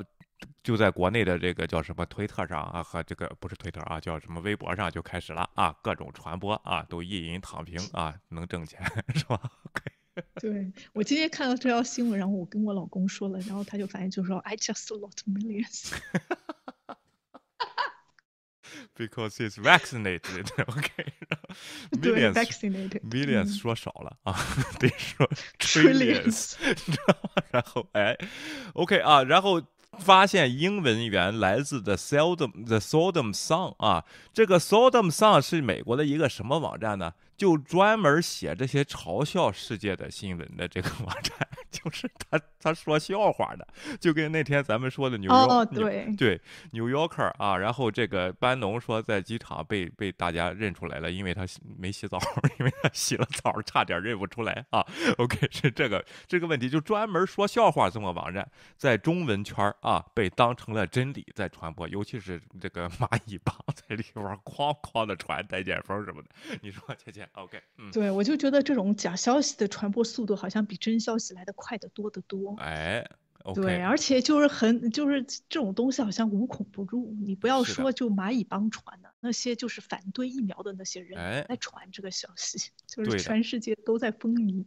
[0.62, 8.80] 就在国内的这个叫什么推特上啊，和这个不是推特啊，叫什么微博上就开始了啊，各种传播啊，都意淫躺平啊，能挣钱
[9.14, 9.41] 是吧？
[10.41, 15.93] 对我今天看到这条新闻，然后我跟我老公说了，然后他就反应就说，I just lost millions。
[18.97, 20.91] Because he's vaccinated, OK?
[21.93, 22.35] Millions,
[23.03, 24.32] millions 说少了啊，
[24.78, 25.28] 得说
[25.59, 26.55] trillions，
[27.51, 28.16] 然后哎
[28.72, 29.62] ，OK 啊，然后。
[29.99, 37.12] 发现英文源来自 The Sodom The Sodom Song 啊，这个 Sodom Song 是美国的一个什么网站呢？
[37.37, 41.37] 就专门写这些嘲笑世界的新闻的这个网站，
[41.70, 43.66] 就是他他说笑话的，
[44.01, 51.45] 就跟那天咱们说的纽约哦对对 New Yorker 啊，然后这个班农说在机场被被大家认出来了，因为他
[51.78, 52.18] 没洗澡，
[52.59, 54.87] 因为他洗了澡差点认不出来啊。
[55.18, 66.28] OK 是这个这个问题，就专门说笑话这么网站，在中文圈啊被当成了真理在传播，尤其是这个蚂蚁帮在里边哐哐的传带剑风什么的，
[66.62, 72.55] 你说倩倩？OK，嗯，对我就觉得这种假消息的传播速度好像比真消息来的快得多得多。
[72.59, 73.09] 哎，
[73.55, 77.14] 对，而且就是很就是这种东西好像无孔不入。
[77.25, 84.64] 你不要说就蚂蚁帮传的那些就是反对疫苗的那些人在传这个消息， 就是全世界都在风靡。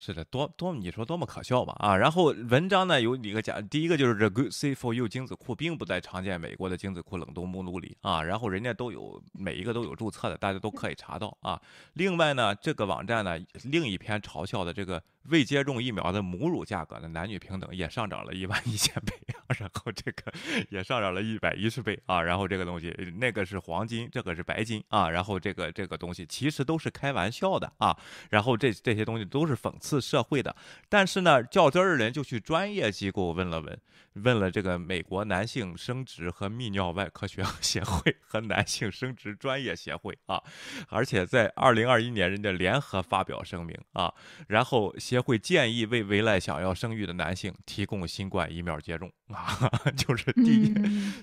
[0.00, 1.96] 是的，多多你说多么可笑吧啊！
[1.96, 11.60] 然后文章呢有几个讲，第一个就是这 Good Safe for You 精子库并不在常见美国的精子库冷冻目录里啊，然后人家都有每一个都有注册的，大家都可以查到啊。
[11.94, 15.02] 另外呢，这个网站呢另一篇嘲笑的这个。
[15.30, 19.12] 未接种疫苗的母乳价格呢，男女平等也上涨了一万一千倍，
[19.58, 20.32] 然后这个
[20.70, 27.96] 也上涨了一百一十倍啊，然后这个东西那个是黄金，这个是白金啊，然后这个这个东西其实都是开玩笑的啊，
[28.30, 30.54] 然后这这些东西都是讽刺社会的，
[30.88, 33.78] 但是呢，较真儿的人就去专业机构问了问，
[34.18, 40.42] 问了这个美国男性生殖和泌尿外科学协会和男性生殖专业协会啊，
[40.90, 44.12] 而且在二零二一年人家联合发表声明啊，
[44.48, 45.18] 然后协。
[45.28, 50.74] 会建议为未来想要生育的男性提供新冠疫苗接种 啊， 就是第一，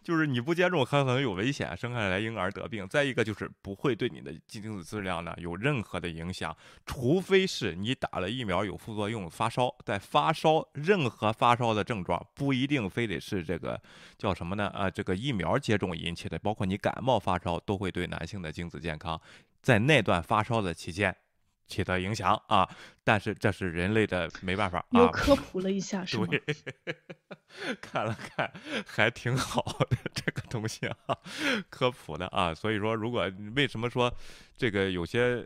[0.03, 13.81] 就是你不接种很可能有危险，生下来婴儿得病；再一个就是不会对你的精子质量呢有任何的影响，除非是你打了疫苗有副作用发烧，在发烧任何发烧的症状不一定非得是这个
[14.17, 14.67] 叫什么呢？
[14.67, 19.19] 啊，这个疫苗接种引起的，包括你感冒发烧都会对男性的精子健康
[19.63, 21.15] 在那段发烧的期间。
[21.67, 22.69] 起到影响啊，
[23.03, 25.01] 但是这是人类的没办法啊。
[25.01, 26.27] 又科普了一下，是吗？
[27.81, 28.51] 看了看，
[28.85, 30.97] 还挺好的这个东西啊，
[31.69, 32.53] 科普的啊。
[32.53, 34.13] 所以说，如果为什么说
[34.57, 35.45] 这个有些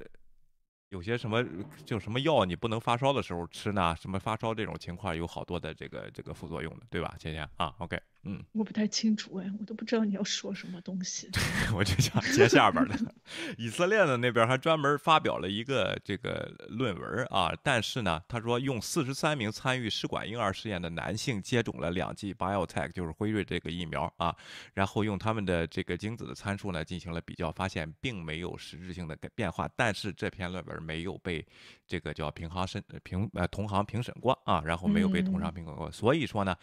[0.90, 1.46] 有些什么
[1.86, 3.96] 就什么药你不能发烧的时候吃呢？
[4.00, 7.16] 什么发烧这种情况有好多的这个这个副作用的，对吧？
[7.20, 8.00] 倩倩啊，OK。
[8.24, 11.30] 嗯，我不太清楚哎，我都不知道你要说什么东西。
[11.74, 12.98] 我就想接下边的。
[13.58, 24.36] 以色列的那边还专门发表了一个这个论文啊，但是呢，他说用四十三名参与试管婴儿试验的男性接种了两剂 BioTech，就是辉瑞这个疫苗啊，
[24.74, 29.70] 然后用他们的这个精子的参数呢进行了比较，发现并没有实质性的变化。
[29.78, 31.46] 但是这篇论文没有被
[31.88, 36.54] 这个叫平行审评呃同行评审过啊，然后没有被同行评审过，所以说呢。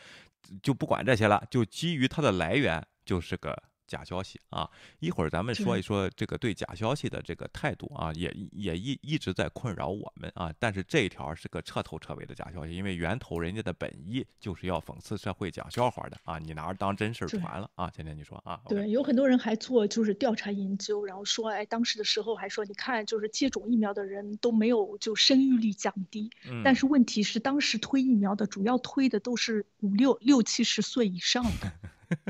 [0.62, 4.68] 就不管这些了，就基于它的来源就是个假消息啊！
[4.98, 10.52] 一会儿咱们说一说这个对假消息的这个态度啊，也也一一直在困扰我们啊。
[10.58, 16.38] 但是这一条是个彻头彻尾的假消息，因为源头人家的本意就是要讽刺社会、讲笑话的啊！
[16.38, 17.90] 你拿着当真事儿传了啊！
[17.94, 18.60] 今天你说啊？
[18.68, 26.30] 对，有很多人还做就是调查研究，然后说，哎，当时的时候还说，你看，就是接种疫苗的人都没有就生育率降低。
[26.48, 26.62] 嗯。
[26.64, 31.72] 但是问题是，当时推疫苗的主要推的都是五六六七十岁以上的。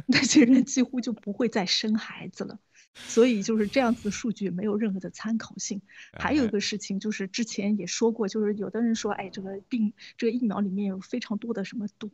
[0.06, 2.58] 那些人几乎就不会再生孩子了，
[2.94, 5.82] 所以就是这样子的数据没有任何的参考性。
[6.12, 12.10] 还有一个事情就是之前也说过，就是有的人说，哎，这个病这个疫苗里面有非常多的什么毒，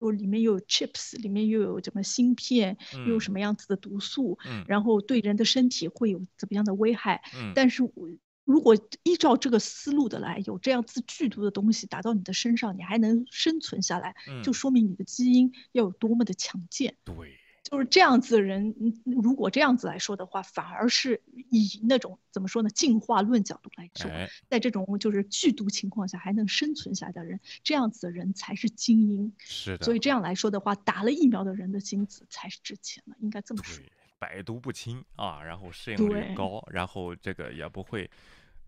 [0.00, 2.76] 又里面又有 chips，里面又有什么芯片，
[3.06, 7.22] 又有什么样子的毒素，然后对人的身体会有怎么样的危害？
[7.54, 8.08] 但是我。
[8.44, 16.96] 如果依照这个思路的来，有这样子剧毒的东西打到你的身上，你还能生存下来，就说明你的基因要有多么的强健。
[17.04, 17.14] 对，
[17.62, 18.74] 就是这样子的人，
[19.04, 24.10] 如果这样子来说的话，反而是以那种怎么说呢，进化论角度来说，
[24.48, 29.32] 在这种就是剧毒情况下还能生存下来的人，这样子的人才是精英。
[29.38, 29.84] 是的。
[29.84, 33.84] 所以这样来说的话，打了疫苗的人的精子才是值钱的，应该这么说。
[34.22, 38.08] 百毒不侵啊，然后适应率高，然后这个也不会，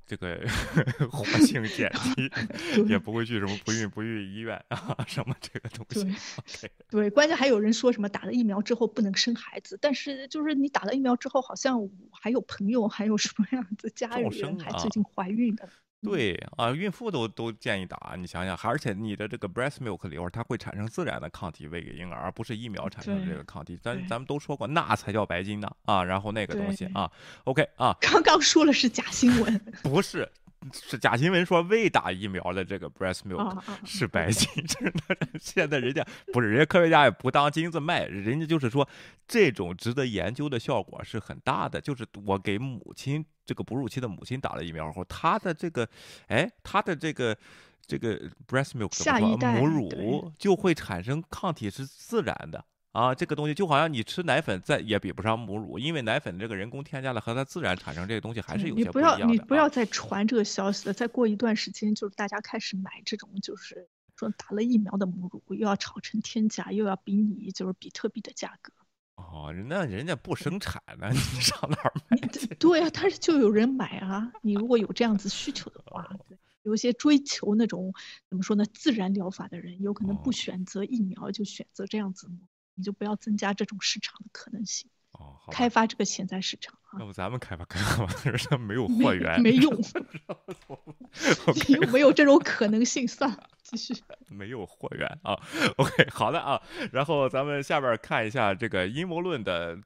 [0.04, 0.44] 这个
[1.08, 2.28] 活性减低
[2.90, 6.68] 也不会去什么不孕不育医院啊什么这个东西。
[6.90, 15.68] 对，关键还有人说什么打了疫苗之后不能生孩子，但是就是你打了疫苗之后，好像还有朋友，还有什么样子家里人还最近怀孕的。
[16.04, 23.76] 对啊，孕妇都都建议打，你想想，而且你的这个 breast milk 里边，它会产生自然的抗体喂给婴儿，而不是疫苗产生这个抗体。
[23.82, 26.04] 咱咱们都说过，那才叫白金呢啊！
[26.04, 27.10] 然后那个东西啊
[27.44, 30.30] ，OK 啊，刚刚说了是假新闻， 不是。
[30.72, 35.38] 是假新闻说未打疫苗的这个 breast milk 是白金， 真的。
[35.38, 36.02] 现在人家
[36.32, 38.88] 不是人家科学家也不当金子卖，人家就是说
[39.28, 41.78] 这种值得研究的效果是很大的。
[41.82, 45.88] 就是我给母亲这个哺乳期的母亲打了疫苗后，她的这个，
[46.28, 47.36] 哎，她的这个
[47.86, 52.64] 这个 breast milk 母乳就会产生抗体，是自然的。
[52.92, 59.26] 啊，这个东西就好像你吃奶粉再也比不上母乳，因为奶粉这个人工添加的和它自然产生这个东西还是有些不一样的。
[59.26, 60.94] 你不要，你不要再传这个消息了。
[60.94, 68.72] 再过一段时间，就是大家开始买这种，就是说打了疫苗的母乳，又要炒成天价，又要比你就是比特币的价格。
[69.16, 72.16] 哦，那人家不生产呢，你 上哪儿买？
[72.58, 74.32] 对呀，但是就有人买啊。
[74.42, 76.08] 你如果有这样子需求的话，
[76.62, 77.92] 有一些追求那种
[78.28, 82.28] 怎么说呢，自然疗法的人，有可能不选择疫苗，就选择这样子。
[82.76, 87.00] 你就不要增加这种市场的可能性哦，开发这个潜在市场啊。
[87.00, 89.72] 要不咱们开发开发，吧，人家 没有货源，没用，
[91.92, 93.06] 没有这种可能性。
[93.08, 93.94] 算了，继续。
[94.28, 95.38] 没有货源啊。
[95.76, 96.60] OK，好的啊。
[96.92, 99.78] 然后咱们下边看一下这个阴谋论的。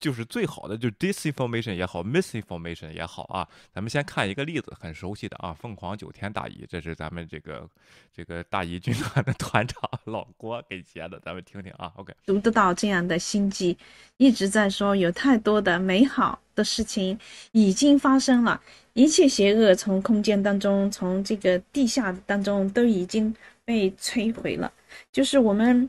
[0.00, 3.48] 就是最好的，就是 disinformation 也好，misinformation 也好啊。
[3.72, 7.66] 咱们先看一个例子，很熟悉的啊，凤凰九天大姨，这是咱们这个
[8.14, 11.90] 这个大姨军团的团长老郭给截的，咱们听听啊。
[11.96, 13.78] OK，读得到这样的心机，
[14.18, 17.18] 一直在说有太多的美好的事情
[17.52, 18.60] 已经发生了，
[18.92, 23.34] 一切邪恶从空间当中，从这个地下当中都已经
[23.64, 24.70] 被摧毁了。
[25.10, 25.88] 就是我们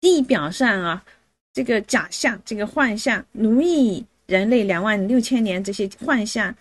[0.00, 1.04] 地表上啊。
[1.56, 6.54] 这个假象，这个幻象，奴役人类两万六千年，这些幻象，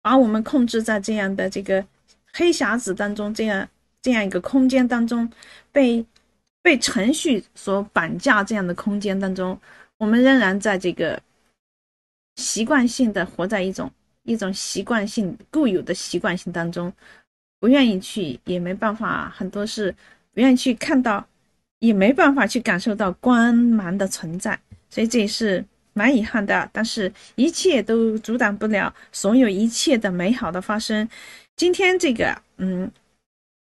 [0.00, 1.84] 把我们控制在这样的这个
[2.32, 3.68] 黑匣子当中，这样
[4.00, 5.30] 这样一个空间当中，
[5.70, 6.02] 被
[6.62, 9.60] 被程序所绑架这样的空间当中，
[9.98, 11.20] 我们仍然在这个
[12.36, 16.90] 习惯性的活在一种一种习惯性固有的习惯性当中，
[17.60, 19.94] 不愿意去，也没办法，很多事
[20.32, 21.26] 不愿意去看到。
[21.86, 24.58] 也没办法去感受到光芒的存在，
[24.88, 25.62] 所以这也是
[25.92, 26.66] 蛮遗憾的。
[26.72, 31.06] 但是，一切都阻挡不了所有一切的美好的发生。
[31.56, 32.90] 今天这个，嗯，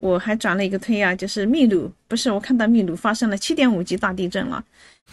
[0.00, 4.62] 我还转了一个推啊，就是秘鲁，不是我看到秘鲁发生了七点五级大地震了，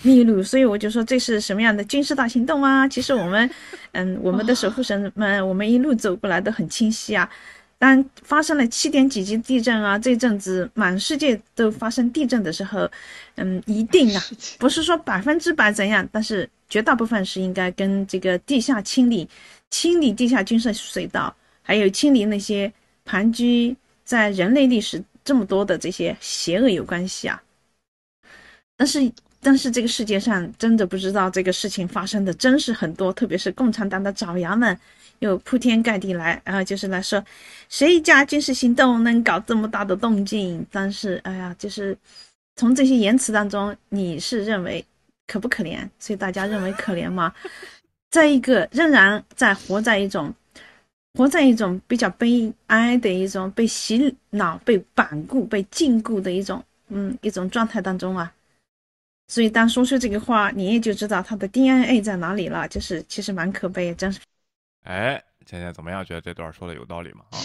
[0.02, 2.86] 秘鲁，所以我就说这是什么样的军事大行动啊？
[2.86, 3.50] 其实我们，
[3.94, 7.30] 嗯，我们的守护神们，我们一路走过来都很清晰啊。
[7.80, 12.88] 当发生了七点几级地震啊，这阵子满世界都发生地震的时候，
[13.36, 14.22] 嗯，一定啊，
[14.60, 19.28] 不是说百分之百怎样，但是绝大部分是应该跟这个地下清理、
[19.70, 22.72] 清理地下军事隧道，还有清理那些
[23.06, 23.74] 盘踞
[24.04, 27.42] 在人类历史这么多的这些邪恶有关系啊。
[28.76, 29.10] 但是，
[29.42, 34.78] 但是这个世界上真的不知道这个事情发生的真是很多，特别是共产党的爪牙们。
[35.20, 37.24] 又铺天盖地来，然后就是来说，
[37.70, 40.66] 谁家军事行动能搞这么大的动静？
[40.72, 41.98] 但是，哎呀，就是
[42.56, 44.84] 从这些言辞当中，你是认为
[45.28, 45.88] 可不可怜？
[46.00, 47.34] 所以大家认为可怜吗？
[48.10, 50.34] 再一个，仍然在活在一种，
[51.14, 58.34] 活在一种比较悲哀的一种被洗脑、被绑固、被禁锢的一种，嗯，一种状态当中啊。
[59.28, 62.68] 所以当说出这个话，你也就知道他的 DNA 在哪里了。
[62.68, 64.20] 就是其实蛮可悲，真是。
[64.84, 66.04] 哎，倩倩怎么样？
[66.06, 67.26] 觉得这段说的有道理吗？
[67.32, 67.38] 啊，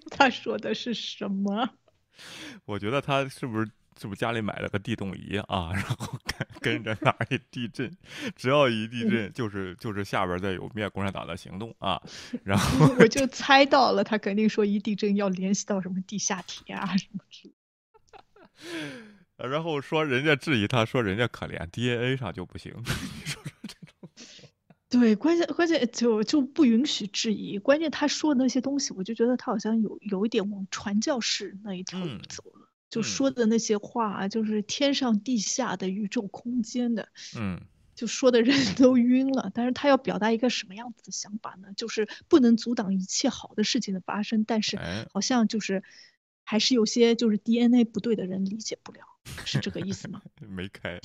[0.10, 1.70] 他说的是什么？
[2.66, 3.70] 我觉得他是不是？
[4.00, 5.70] 是不是家里买了个地动仪啊？
[5.76, 6.18] 然后
[6.60, 7.94] 跟跟着哪一地震，
[8.34, 12.02] 只要一地震，就是就是下边再有灭共产党的行动啊。
[12.42, 17.54] 然后我就猜到了，他肯定说一地震要联系到什么地下铁啊什么之类。
[19.36, 22.74] 然后说人家质疑他，说人家可怜 DNA 上就不行。
[24.92, 27.58] 对，关键关键就就不允许质疑。
[27.58, 32.68] 关键他说的那些东西，我就觉得他好像有有一点往传教士那一条路走了。
[32.90, 37.58] 就说的那些话，就是天上地下的宇宙空间的，嗯，
[37.94, 39.50] 就说的人 都晕了。
[39.54, 41.68] 但是他要表达一个什么样子的想法呢？
[41.74, 44.78] 就是不能阻挡一切好的事情的发生，但是
[45.10, 45.82] 好像就是
[46.44, 49.00] 还是有些就是 DNA 不对的人理解不了。
[49.44, 50.20] 是这个意思吗？
[50.40, 50.98] 没开，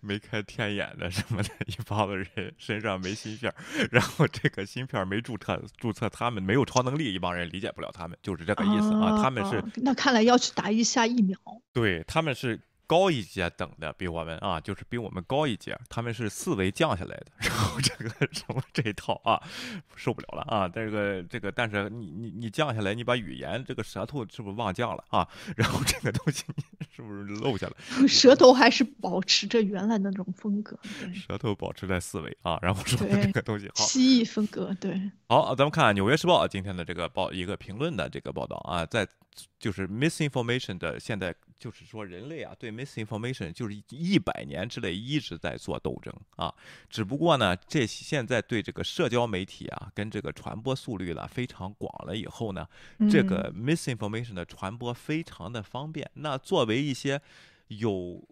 [0.00, 3.52] 没开天眼的什么的，一帮子人身上没芯片，
[3.90, 9.22] 然后这个芯片没注册，注册他们没有超能力，一帮人理解不了他们，就是这个意思啊。
[9.22, 11.38] 他们是那看来要去打一下疫苗。
[11.72, 12.60] 对，他们是。
[12.86, 19.42] 高一阶等的比我们啊，就是比我们高一阶，他们是四维降下来的， 然后这个什么这一套啊，
[19.96, 20.68] 受不了了啊！
[20.68, 25.26] 这个这个，但是你你你降下来，你把语言这个舌头是不是忘降了啊？
[25.56, 26.62] 然后这个东西你
[26.94, 27.76] 是不是漏下了？
[28.06, 30.78] 舌头还是保持着原来那种风格，
[31.14, 35.00] 舌头保持在四维啊，然后说这个东西好，蜥蜴风格对。
[35.26, 39.08] 好，咱们看《纽约时报》今天的这个报一个评论的这个报道啊，在
[39.58, 41.34] 就是 misinformation 的现在。
[41.56, 46.52] 就是说，人类啊，对 misinformation 就是一百年之内一直在做斗争啊。
[46.90, 52.66] 只不过呢，这现在对这个社交媒体啊，跟这个传播速率了非常广了以后呢，
[53.10, 56.10] 这个 misinformation 的传播非常的方便。
[56.14, 57.20] 那作为一些
[57.68, 58.22] 有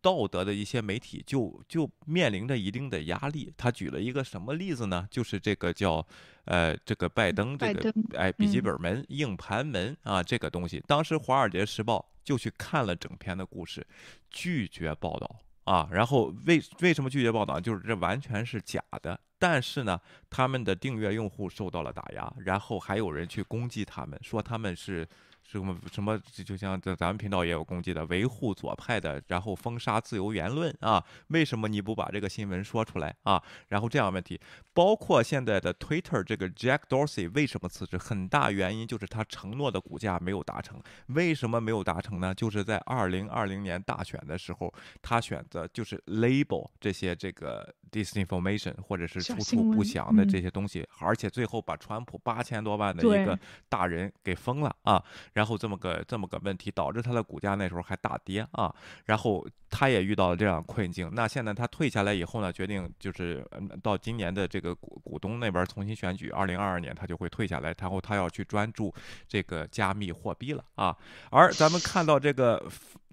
[0.00, 3.52] 道德的一些媒体，就就面临着一定的压力。
[3.56, 5.06] 他举了一个什么例子呢？
[5.10, 6.06] 就是这个叫。
[6.50, 13.86] 呃，这个拜登这个哎，笔记本门、硬盘门啊，这个东西，当时《华尔街时报》就去看了整篇的故事，
[14.30, 15.30] 拒绝报道
[15.64, 15.86] 啊。
[15.92, 17.60] 然后为为什么拒绝报道？
[17.60, 19.20] 就是这完全是假的。
[19.38, 20.00] 但是呢，
[20.30, 25.06] 他们的订阅用户受到了打压，然后还有人去攻击他们，说他们是。
[25.50, 31.02] 什么什么就就像在咱们频道也有攻击的，维护左派的，然后封杀自由言论啊？
[31.28, 33.42] 为什么你不把这个新闻说出来啊？
[33.68, 34.38] 然后这样问题，
[34.74, 37.96] 包括现在的 Twitter 这个 Jack Dorsey 为什么辞职？
[37.96, 40.78] 很大原因就是他承诺的股价没有达成。
[41.06, 42.34] 为什么没有达成呢？
[42.34, 44.70] 就是在二零二零年大选的时候，
[45.00, 53.38] 他选择就是 label 这些这个 disinformation 或者是出处不详的这些东西，而且最后把川普八千多万的一个
[53.70, 55.02] 大人给封了啊。
[55.38, 58.74] 然后这么个这么个问题，导致他的股价那时候还大跌啊。
[59.04, 61.08] 然后他也遇到了这样困境。
[61.14, 63.46] 那现在他退下来以后呢，决定就是
[63.80, 68.92] 到今年的这个股股东那边重新选举，二零二二年他就会退下来，然后他要去专注
[69.28, 70.96] 这个加密货币了啊。
[71.30, 72.60] 而咱们看到这个。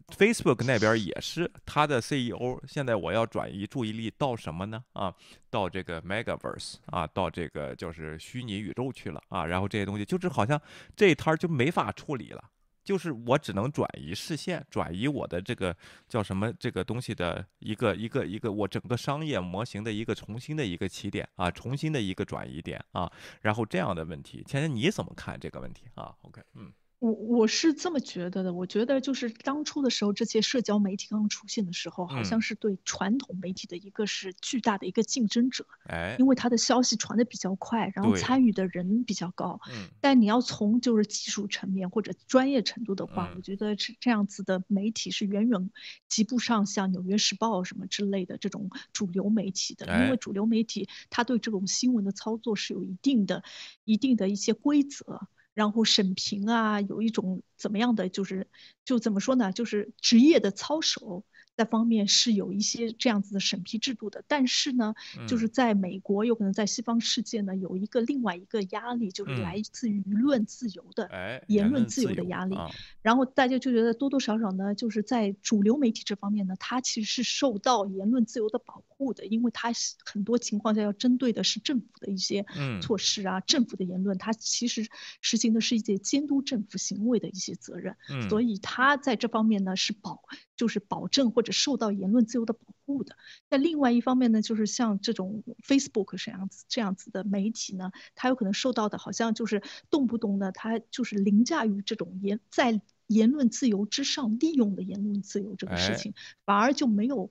[0.07, 4.83] Facebook 那边也是，他的 CEO 现在我要转移注意力到什么呢？
[4.93, 5.13] 啊，
[5.49, 9.45] 到这个 Megaverse 啊，到这个就是虚拟宇宙去了啊。
[9.45, 10.61] 然后这些东西就是好像
[10.95, 12.51] 这一摊儿就没法处理了，
[12.83, 15.75] 就是我只能转移视线，转移我的这个
[16.07, 23.11] 叫什么这个东西的一个一个一个我整个商业模型的一个重新的一个起点啊，重新的一个转移点啊。
[23.41, 26.71] 然后这样的问题，芊芊你怎么看这个问题啊？OK，嗯。
[27.05, 45.69] 我我是这么觉得的，我觉得就是当初的时候，这些社交媒体刚刚出现的时候，好像是对传统媒体的一个是巨大的一个竞争者，哎，因为它的消息传的比较快，然后参与的人比较高，嗯，但你要从就是技术层面或者专业程度的话，我觉得是这样子的媒体是远远
[46.09, 53.43] 及不上像《纽约时报》什么之类的这种主流媒体的，因为主流媒体它对这种新闻的操作是有一定的、
[53.83, 55.27] 一定的一些规则。
[55.55, 58.47] 然后审评啊，有一种怎么样的，就是
[58.85, 61.25] 就怎么说呢，就是职业的操守。
[61.55, 64.93] 在方面是有一些这样子的审批制度的，但是呢，
[65.27, 71.09] 就是在美国，有可能在西方世界呢，有一个另外一个压力，就是来自于舆论自由的
[71.47, 72.55] 言论自由的压力。
[73.01, 79.71] 然后大家就觉得多多少少呢，就是在主流媒体这方面呢，它其实是受到言论自由的保护的，因为它
[80.03, 82.45] 很多情况下要针对的是政府的一些
[82.81, 84.87] 措施啊，政府的言论，它其实
[85.21, 87.95] 实行的是一些监督政府行为的一些责任。
[88.29, 90.21] 所以它在这方面呢是保
[90.55, 93.15] 就是保证或者受到言论自由的保护的。
[93.49, 106.13] 那另外一方面呢，就是像这种 Facebook 这样子这样子的媒体呢，它有可能受到的好像就是动不动呢，它就是凌驾于这种言在言论自由之上，利用的言论自由这个事情，
[106.45, 107.29] 反而就没有。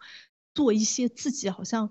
[0.55, 1.90] 做一些自己好像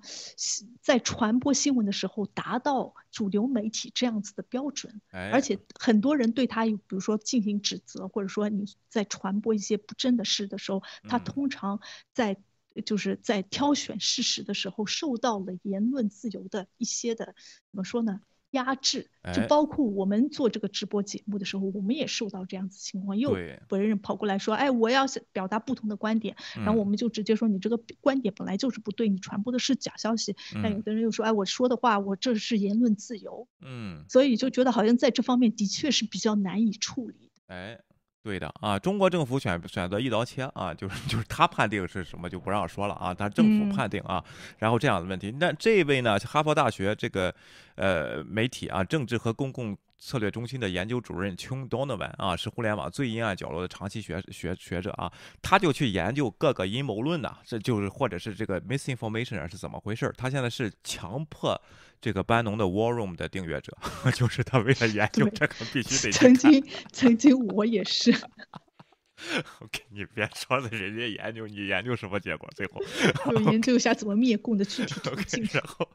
[0.81, 11.81] 在传播新闻的时候达到主流媒体这样子的标准，而且很多人对他有，比如说进行指责，或者说你在传播一些不真的事的时候，他通常
[12.13, 12.41] 在
[12.85, 17.35] 就是在挑选事实的时候受到了言论自由的一些的
[17.69, 18.21] 怎么说呢？
[18.53, 30.35] 压制，就包括我们做这个直播节目的时候，我们也受到这样子情况，又有人跑过来说，哎，我要表达不同的观点，然后我们就直接说你这个观点本来就是不对，你传播的是假消息。
[30.63, 37.29] 但有的人又说，哎，我说的话，我这是言论自由，嗯，所以就觉得好像在这方面的确是比较难以处理。
[37.47, 37.79] 哎。
[38.23, 44.23] 对的啊，中国政府选选择一刀切啊，就是 就是他判定是什么就不让说了啊，他政府判定啊，
[44.57, 45.35] 然后这样的问题。
[45.39, 47.35] 那这位呢，哈佛大学这个
[47.75, 55.09] 呃媒体啊，政治和公共策略中心的研究主任 Chung Donovan 啊，是互联网最阴暗角落的长期学学学者啊，
[55.41, 61.59] 他就去研究各个阴谋论呐，这就是或者是这个 misinformation 是怎么回事他现在是强迫。
[62.01, 63.77] 这个班农的 War Room 的订阅者，
[64.13, 68.11] 就是他为了研究这个必须得曾经，曾经我也是。
[69.59, 72.49] OK，你别说了，人家研究你研究什么结果？
[72.55, 72.81] 最后
[73.31, 75.47] 就研究一下怎么灭共的具体途径。
[75.51, 75.87] 然后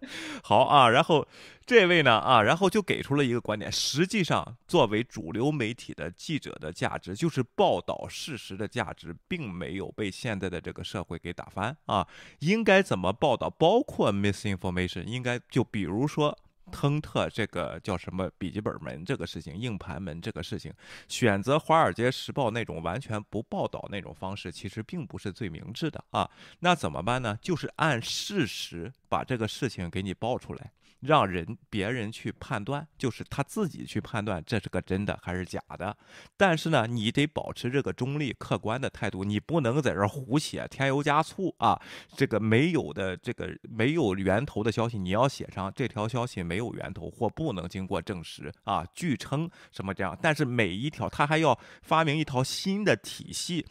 [0.42, 1.26] 好啊，然后
[1.66, 12.06] 这位呢啊，然后就给出了一个观点：实际上，作为主流媒体的记者的价值，就是报道事实的价值，并没有被现在的这个社会给打翻啊。
[12.40, 13.50] 应该怎么报道？
[13.50, 16.38] 包括 misinformation，应该就比如说。
[16.72, 20.72] 亨特这个叫什么笔记本门这个事情，硬盘门这个事情，
[21.08, 26.30] 选择《华尔街时报》那种完全不报道那种方式，其实并不是最明智的啊。
[26.60, 27.36] 那怎么办呢？
[27.42, 30.72] 就是按事实把这个事情给你报出来。
[31.00, 35.96] 让人别人去判断，就是他自己去判断这是个真的还是假的。
[36.36, 41.80] 但是呢，你得保持这个中立客观的态度，你不能在这儿胡写，添油加醋啊！
[42.16, 50.18] 这个没有的，这个没有源头的消息，你要写上这条消息没有源头或不能经过证实啊，据称什么这样。
[50.20, 53.64] 但是每一条他还要发明一套新的体系。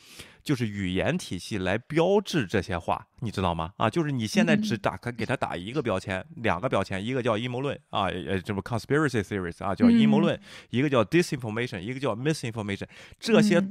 [0.47, 3.73] 就是语言体系来标志这些话，你知道吗？
[3.75, 10.39] 啊，就是你现在只打开给他打一个标签，两个标签，一个叫阴谋论啊，呃，这不 conspiracy theories 啊，叫阴谋论，
[10.69, 12.87] 一个叫 disinformation，一个叫 misinformation，
[13.19, 13.61] 这些。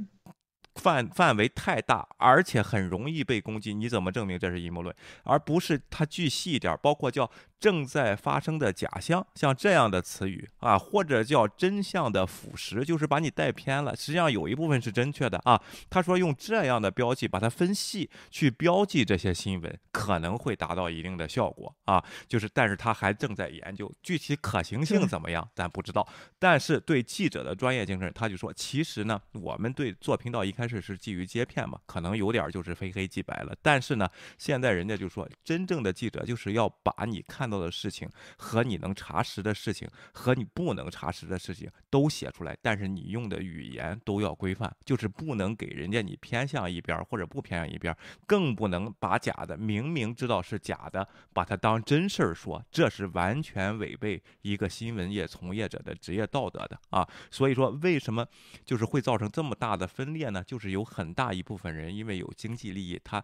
[0.77, 3.73] 范范围太大，而且很容易被攻击。
[3.73, 4.95] 你怎么证明这是阴谋论？
[5.23, 13.95] 而不是它巨细一点，包括叫正在发生的假象，像这样的词语啊，或者叫真相的腐蚀，就是把你带偏了。
[13.95, 15.59] 实际上有一部分是正确的啊。
[15.89, 22.03] 他说用这样的标记把它分析，去标记这些新闻，可能会达到一定的效果啊。
[22.27, 26.07] 就是，但是他还正在研究具体可行性怎么样，咱不知道。
[26.37, 30.77] 但是对记者的专业精神，他就说，其实呢，我们对做频道一开始。
[30.77, 33.55] 是是基于接片嘛，可能有点就是非黑即白了。
[33.63, 34.07] 但是呢，
[34.37, 38.07] 现在人家就说，真正的记者就是要把你看到的事情
[38.37, 42.55] 和你能查实的事情和你不能查实的事情都写出来。
[42.61, 47.95] 但是你用的语言都要规范，就是不能给人家你偏向一边或者不偏向一边，
[48.27, 57.07] 更不能把假的明明知道是假的，把它当真事儿说，这是完全违背一个新闻业从业者的职业道德的啊。
[57.31, 58.27] 所以说，为什么
[58.63, 60.43] 就是会造成这么大的分裂呢？
[60.43, 63.23] 就就是有很大一部分人，因为有经济利益，他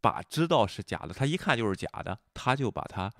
[0.00, 3.12] 把知道是假的，他一看就是假的，他就把它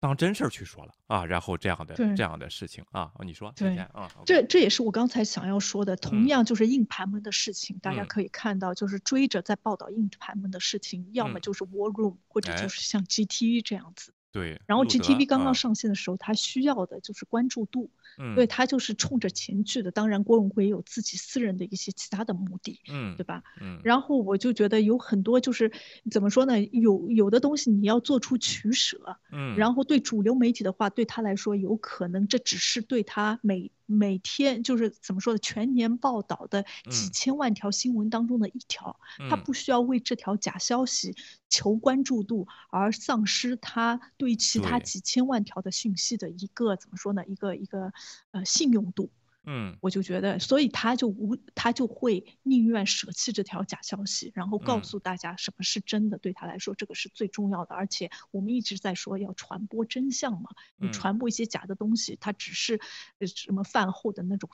[0.00, 1.24] 当真事儿去说了啊。
[1.24, 5.94] 然后这样的这样的事情啊，你说对啊，这这也是我刚才想要说的。
[5.94, 14.12] 同样就是硬盘们的事情，大家可以看到，就是追着在报道硬盘们的事情，要么就是 War Room，或者就是像 GTV 这样子。
[14.34, 14.60] 对。
[14.66, 17.88] 然后 GTV 刚刚上线的时候，它需要的就是关注度。
[18.16, 19.90] 嗯，对他就是冲着钱去的。
[19.90, 23.42] 当然，郭荣辉有自己私人的一些其他的目的，嗯，对吧？
[23.60, 25.72] 嗯，然后我就觉得有很多就是
[26.12, 26.62] 怎么说呢？
[26.62, 38.96] 有有的东西你要做出取舍，嗯，然后对主流媒体的话，对他来说有可能这只是对他每每天就是怎么说的全年报道的几千万条新闻当中的一条，
[39.28, 41.16] 他不需要为这条假消息
[41.48, 47.24] 求关注度而丧失他对其他几千万条的信息的一个怎么说呢？
[47.26, 47.92] 一个一个。
[48.30, 49.10] 呃，信用度，
[49.44, 57.74] 嗯，我就觉得，所以他就无，他就会宁愿舍弃这条假消息，然后告诉大家什么是真的，对他来说这个是最重要的。
[57.74, 62.80] 而且我们一直在说要传播真相嘛，你传播一些假的东西，它只是
[63.20, 64.50] 什么饭后的那种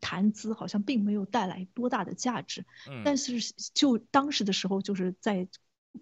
[0.00, 2.64] 谈资，好像并没有带来多大的价值。
[3.04, 3.38] 但是
[3.74, 5.46] 就当时的时候，就是在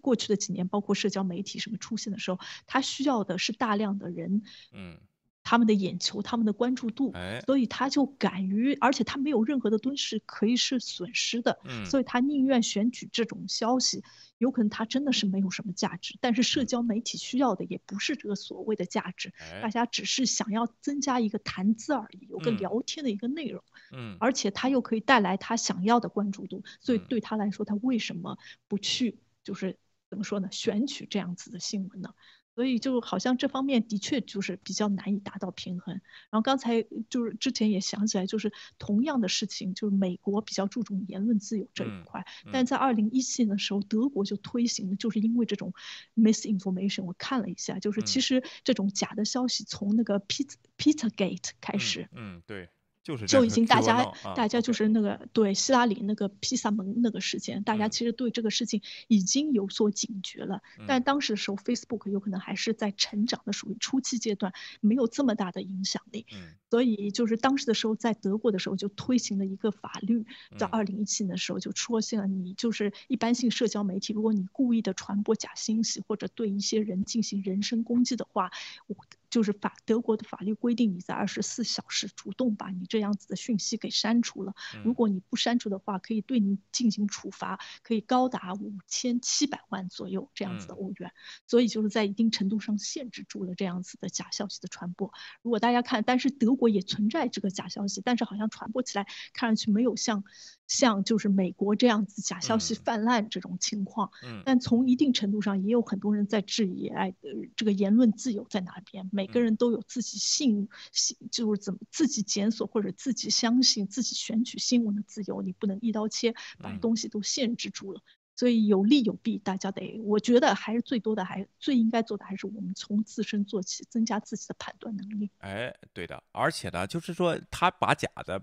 [0.01, 4.43] 过去的几年，包括社交媒体什么出现的时候，他需要的是大量的人。
[4.73, 4.99] 嗯。
[5.45, 7.15] 他们的眼球，他们的关注度，
[7.47, 14.03] 所以他就敢于，而且他没有任何的敦是可以是损失的，所以他宁愿选取这种消息，
[14.37, 19.33] 有可能他真的是没有什么价值，但是社交媒体需要的也不是这个所谓的价值，
[19.63, 28.37] 大家只是想要增加一个谈资而已，有个聊天的一个内容，嗯，而且他又可以带来他想要的关注度，所以对他来说，他为什么
[28.67, 29.19] 不去
[29.49, 29.79] 就是
[30.11, 32.11] 怎么说呢，选取这样子的新闻呢？
[32.55, 35.95] 所以就好像这方面的确就是比较难以达到平衡。
[36.29, 45.73] 然后刚才就是之前也想起来，就是同样的事情，就是美国比较注重言论自由这一块，但在二零一七年的时候，德国就推行了，就是因为这种
[46.15, 47.05] misinformation。
[47.05, 52.09] 我看了一下，就是其实这种假的消息从那个 Peter Peter Gate 开始。
[52.13, 52.69] 嗯，对。
[53.09, 54.05] 就是就已经大家
[54.37, 60.61] 大家就是那个对希拉里那个披萨门那个事件，大家其实对这个事情已经有所警觉了。
[60.87, 64.53] 但当时的时候，Facebook 有可能还是在成长的属于初期阶段，
[64.83, 66.27] 没有这么大的影响力。
[66.69, 70.27] 所以就是当时的时候，在德国的时候就推行了一个法律，
[70.59, 78.51] 在二零一七年的时候就出现了，你就是一般性社交媒体，如果你故意的传播假信息或者对一些人进行人身攻击的话，
[78.87, 78.97] 我。
[79.31, 84.55] 就是法德国的法律规定，你在二十四小时主动把你这样子的讯息给删除了。
[84.85, 91.13] 如果你不删除的话，可以对你进行处罚，可以高达五千七百万左右这样子的欧元。
[91.47, 95.13] 所以就是在一定程度上限制住了这样子的假消息的传播。
[95.43, 100.25] 如果大家看，但是德国也存在这个假消息，但是好像传播起来看上去没有像。
[100.69, 109.09] 像就是美国这样子假消息泛滥这种情况，嗯，但从一定程度上也有很多人在质疑，哎，呃这个言论自由在哪边？
[109.11, 118.03] 每个人都有自己信信，就是怎么自己检索或者自己相信、自己选取新闻的自由，你不能一刀切把东西都限制住了。
[118.37, 125.31] 所以有利有弊，大家得，我觉得还是最多的，还最应该做的还是我们从自身做起，增加自己的判断能力。
[125.39, 128.43] 哎，对的，而且呢，就是说他把假的。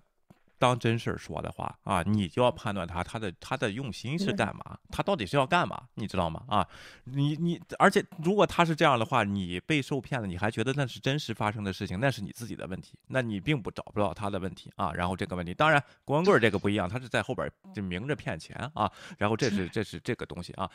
[0.58, 6.44] 当真事儿说的话啊，你就要判断他他的他的用心是干嘛，他到底是要干嘛，你知道吗？
[6.48, 6.68] 啊，
[7.04, 14.92] 你你，而且如果他是这样的话，你被受骗了，你还觉得那是真实发生的事情，那是你自己的问题，那你并不找不到他的问题啊。
[14.94, 18.92] 然后这个问题，当然光棍这个不一样，他是在后边就明着骗钱啊。
[19.18, 20.70] 然后这是这是这个东西啊。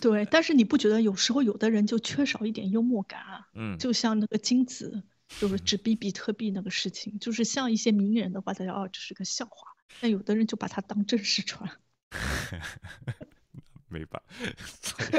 [0.00, 3.48] 对，但是你不觉得有时候有的人就缺少一点幽默感啊？
[3.54, 5.02] 嗯，就像那个金子。
[5.28, 11.70] 就是指比比特币那个事情，就是像一些名人的话，大家哦这是个笑话，但有的人就把它当正事传。
[13.88, 14.22] 没吧？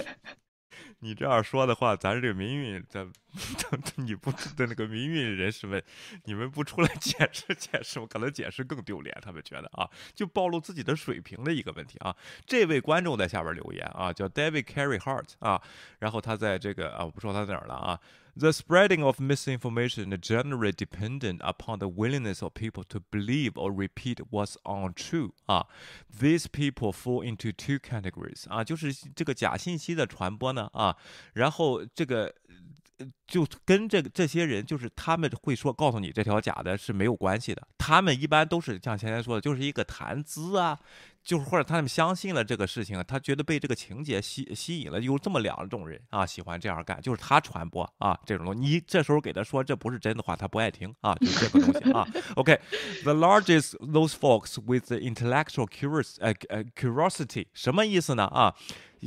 [0.99, 3.12] 你这样说的话，咱这个民运，咱
[3.95, 5.81] 你不的那个民运人士们，
[6.25, 9.17] 你们不出来解释解释，我可能解释更丢脸。
[9.21, 12.15] 他们觉得啊，就暴露自己的水平的一个问题啊。
[12.45, 15.61] 这位观众在下边留言啊，叫 David Carey Hart 啊，
[15.99, 17.99] 然后他在这个啊，我不说他在哪儿了啊。
[18.39, 24.17] The spreading of misinformation is generally dependent upon the willingness of people to believe or repeat
[24.29, 25.31] what's untrue.
[25.47, 25.65] 啊
[26.19, 28.47] ，these people fall into two categories.
[28.47, 30.95] 啊，就是这个假信息的传播呢，啊，
[31.33, 32.31] 然后这个
[33.25, 37.67] 就跟这个这些人，就是他们会说告诉你这条假的是没有关系的。
[37.77, 40.79] 他们一般都是像前天说的，就是一个谈资啊。
[41.23, 48.61] 就是或者他们相信了这个事情，他觉得被这个情节吸吸引了，有这么两种人啊，喜欢这样干，就是他传播啊这种东西。
[48.61, 52.07] 你这时候给他说这不是真的话，他不爱听啊，就这个东西啊。
[52.37, 58.23] OK，the largest those folks with the intellectual curious 呃呃 curiosity 什么意思呢？
[58.27, 58.55] 啊，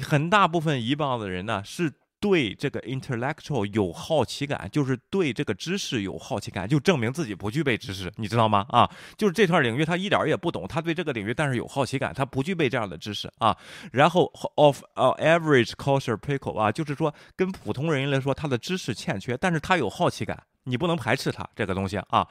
[0.03, 1.91] 很大部分一帮的人呢是。
[2.21, 8.66] 对这个 intellectual 有好奇感，就是对这个知识有好奇感，就证明自己不具备知识，你知道吗？
[8.68, 13.57] 啊，就是这块领域他一点也不懂，他对这个领域但是有好奇感，他不具备这样的知识啊。
[13.91, 22.27] 然后 of average culture people 啊，就是说跟普通人来说，他的知识欠缺，但是他有好奇感，你不能排斥它这个东西啊。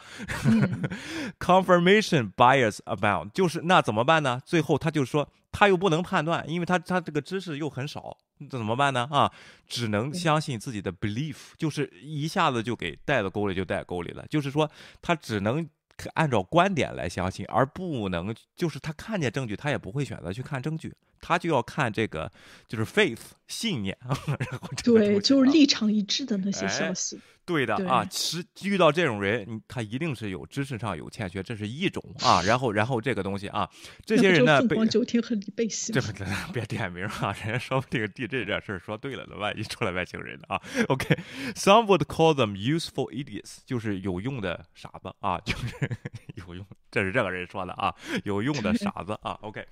[1.40, 4.42] Confirmation bias abound，就是那怎么办呢？
[4.46, 8.18] 最后他就说他又不能判断，因为他他这个知识又很少。
[8.50, 9.06] 这怎么办呢？
[9.12, 9.30] 啊，
[9.68, 14.26] 只能相信自己的 belief，就是一下子就给带到沟里，就带沟里了。
[14.30, 14.72] 就是说，
[15.02, 15.68] 他只能
[16.14, 20.96] 按照观点来相信，而不能就是他看见证据，他也不会选择去看证据。
[21.22, 22.32] 他就要看这个
[22.68, 27.20] 就是 faith 信念， 然后对，就是立场一致的那些消息。
[27.46, 32.44] 对的啊，是遇到这种人，他一定是有知识上有欠缺，这是一种啊。
[32.44, 33.68] 然后，然后这个东西啊，
[34.06, 36.14] 这些人呢，凤凰九天和李贝西， 这不
[36.54, 40.62] 别点名啊，人家说不定地震这事儿说对了呢，万一出来外星人啊。
[40.90, 45.90] OK，some would call them useful idiots，就是有用的傻子啊，就是
[46.36, 47.92] 有用，这是这个人说的啊，
[48.26, 49.32] 有用的傻子啊。
[49.42, 49.66] OK，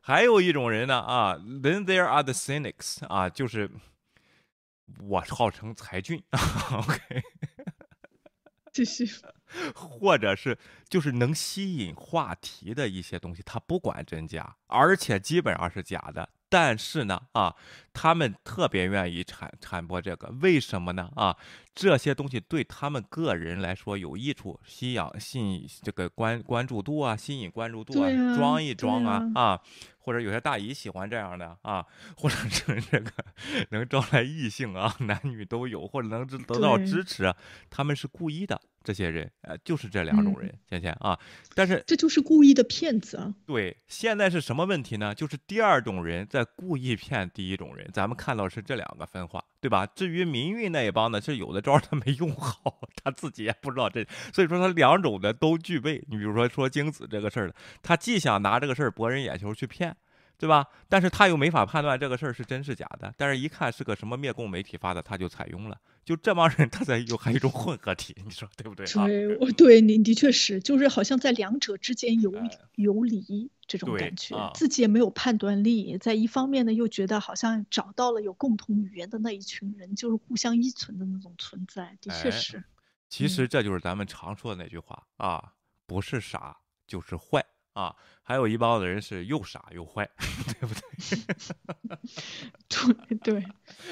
[0.00, 3.70] 还有一种人呢啊，then there are the cynics 啊，就是。
[5.06, 6.20] 我号称才俊，
[6.74, 7.22] OK，
[8.74, 9.08] 继续，
[9.72, 16.28] 或者是就是能吸引话题的一些东西，他不管真假，而且基本上是假的。
[16.50, 17.54] 但是呢，啊，
[17.94, 21.08] 他们特别愿意传传播这个，为什么呢？
[21.14, 21.36] 啊，
[21.74, 29.60] 这些东西对他们个人来说有益处，吸氧吸引这个关关注度啊，吸引关注度啊，装一装啊，啊。
[30.02, 31.84] 或者有些大姨喜欢这样的啊，
[32.16, 33.12] 或者是这个
[33.68, 37.32] 能招来异性啊，男女都有，或者能得到支持，
[37.68, 38.60] 他们是故意的。
[38.82, 41.18] 这些人，呃，就是这两种人，芊芊啊。
[41.54, 43.34] 但是这就是故意的骗子啊。
[43.46, 45.14] 对，现在是什么问题呢？
[45.14, 47.88] 就是第二种人在故意骗第一种人。
[47.92, 49.86] 咱们看到是这两个分化，对吧？
[49.86, 56.02] 至于民运那一帮呢，是有的招他没用好，他自己也不知道这，所以说他两种的都具备。
[56.08, 57.52] 你比如说说精子这个事儿
[57.82, 59.96] 他既想拿这个事儿博人眼球去骗。
[60.40, 60.66] 对吧？
[60.88, 65.78] 但是他又没法判断这个事儿是真是假的，但是一看是个什么灭共媒体发的，他就采用了。
[66.02, 68.86] 就这帮人，他在有还有一种混合体，你说对不对？
[68.86, 72.32] 对，我对你的确是，就是好像在两者之间游
[72.76, 75.98] 游离这种感觉，自己也没有判断力。
[75.98, 82.64] 在一方面呢，又觉得好像找到了有共同语言的那一群人，就是互相依存的那种存在，的确是。
[83.08, 85.52] 其实这就是咱们常说的那句话啊，
[85.86, 87.44] 不是傻就是坏。
[87.80, 90.06] 啊，还有一帮子人是又傻又坏，
[90.60, 90.84] 对不对？
[93.16, 93.46] 对对，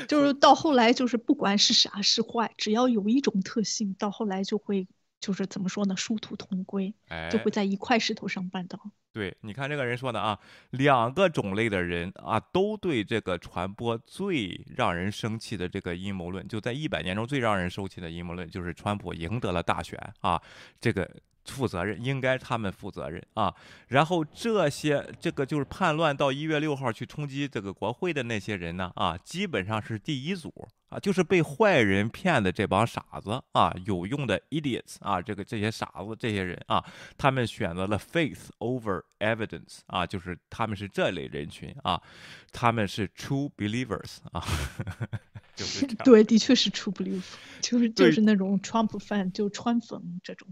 [0.06, 4.86] 就是到后来，就是不管是傻是坏，只要有一种特性，到后来就会
[5.20, 5.96] 就是怎么说呢？
[5.96, 6.92] 殊途同归，
[7.30, 8.78] 就会在一块石头上绊倒。
[9.10, 10.38] 对，你看这个人说的啊，
[10.70, 20.40] 两个种类的人啊，都对这个传播最让人生气的这个阴谋论，就在一百年中最让人生气的阴谋论，就是川普赢得了大选啊，
[20.78, 21.10] 这个。
[21.48, 23.54] 负责任应该他们负责任啊，
[23.88, 30.52] 然后这些这个就是叛乱到一月六号去冲击这个国会的那些人呢啊，基本上是第一组
[30.88, 36.84] 啊，就是被坏人骗的这帮傻子啊，有用的 idiots 啊，这个这些傻子这些人啊，
[37.16, 42.00] 他们选择了 faith over evidence 啊，就是他们是这类人群啊，
[42.52, 44.44] 他们是 true believers 啊，
[45.54, 50.48] 就是 对，的确是 true believers，就是就是那种 Trump fan 就川粉这种。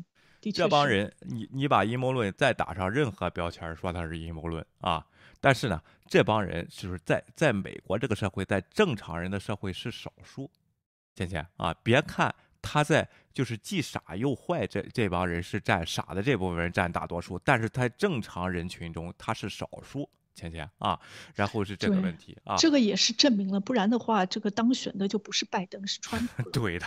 [0.53, 5.05] 这帮人，你你把阴谋论再打上任何标签，说他是阴谋论啊！
[5.41, 10.51] 但是呢，这帮人就是在在美国这个社会，在正常人的社会是少数。
[11.15, 20.09] 倩倩啊，别看他在就是既傻又坏，这这帮人是占傻的这部分人占大多数，但是在正常人群中他是少数。
[20.37, 21.01] 芊芊啊，
[21.35, 26.51] 然后是这个问题啊，这个也是证明了，不然的话，这个当选的就不是拜登，是川普。
[26.53, 26.87] 对的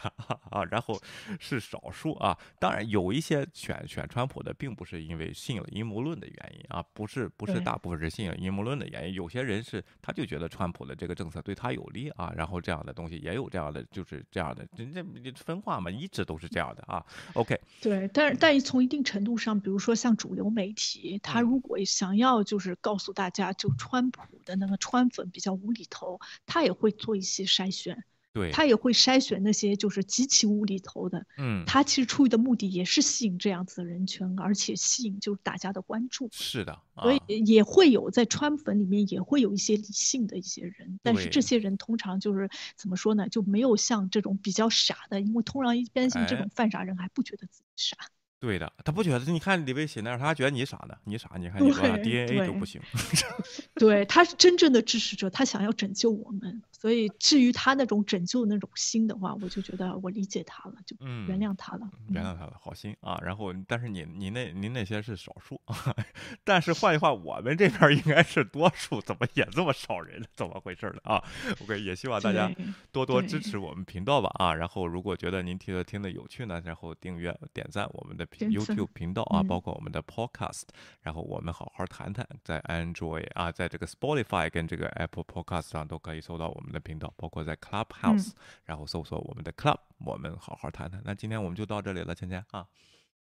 [0.51, 1.01] 啊，然后
[1.39, 15.03] 是少数啊，当然有一些选选川普的，并不是因为信了阴谋论的原因啊，不是不是大部分是信了阴谋论的原因，有些人是他就觉得川普的这个政策对他有利啊，然后这样的东西也有这样的，就是这样的，人家
[15.35, 17.03] 分化嘛，一直都是这样的啊。
[17.33, 23.38] OK，对，但是但是从一定程度上，比如说像主流媒体，他如果想要就是告诉大家。
[23.53, 28.51] 就川普的那个川粉比较无厘头，他也会做一些筛选，对。
[28.51, 47.97] 他也会筛选那些就是极其无厘头的，嗯，他其实出于的目的也是吸引这样子的人群，而且吸引就是大家的关注，是的，所以也会有在川粉里面也会有一些理性的一些人，但是这些人通常就是怎么说呢，就没有像这种比较傻的，因为通常一般性这种犯傻人还不觉得自己傻。
[48.39, 49.19] 对的，他不觉得。
[49.31, 51.29] 你看李维写那样，他觉得你傻呢，你傻。
[51.37, 52.81] 你看你说 DNA 都不行。
[53.75, 56.61] 对，他是真正的支持者，他想要拯救我们。
[56.79, 60.95] 所以，至于他那种拯救那种心的话，我就觉得我理解他了，就
[61.27, 63.19] 原谅他了，原谅他了，好心啊。
[63.21, 65.59] 然后，但是你你那您那些是少数，
[66.45, 70.23] 但是换句话，我们这边应该是多数，怎么也这么少人？
[70.35, 71.21] 怎么回事了啊
[71.61, 72.49] ？OK，也希望大家
[72.93, 74.55] 多多支持我们频道吧啊。
[74.55, 80.63] 然后，如果觉得您听的听的有趣呢，然后订阅点赞我们的 YouTube 频道啊，包括我们的 Podcast，
[81.01, 86.68] 然后我们好好谈谈，在 Android 啊，在这个 Spotify 跟这个 Apple Podcast 上都可以搜到我们。
[86.71, 88.31] 的频道，包括在 Clubhouse，
[88.63, 91.01] 然后搜索我们的 Club，我们好好谈谈。
[91.05, 92.67] 那今天我们就到这里了，芊芊啊。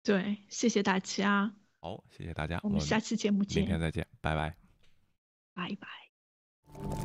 [0.02, 1.54] 对，谢谢大家。
[1.80, 4.56] 好，谢谢大家，我们下期节目见，明天再见，拜拜，
[5.54, 6.96] 拜拜。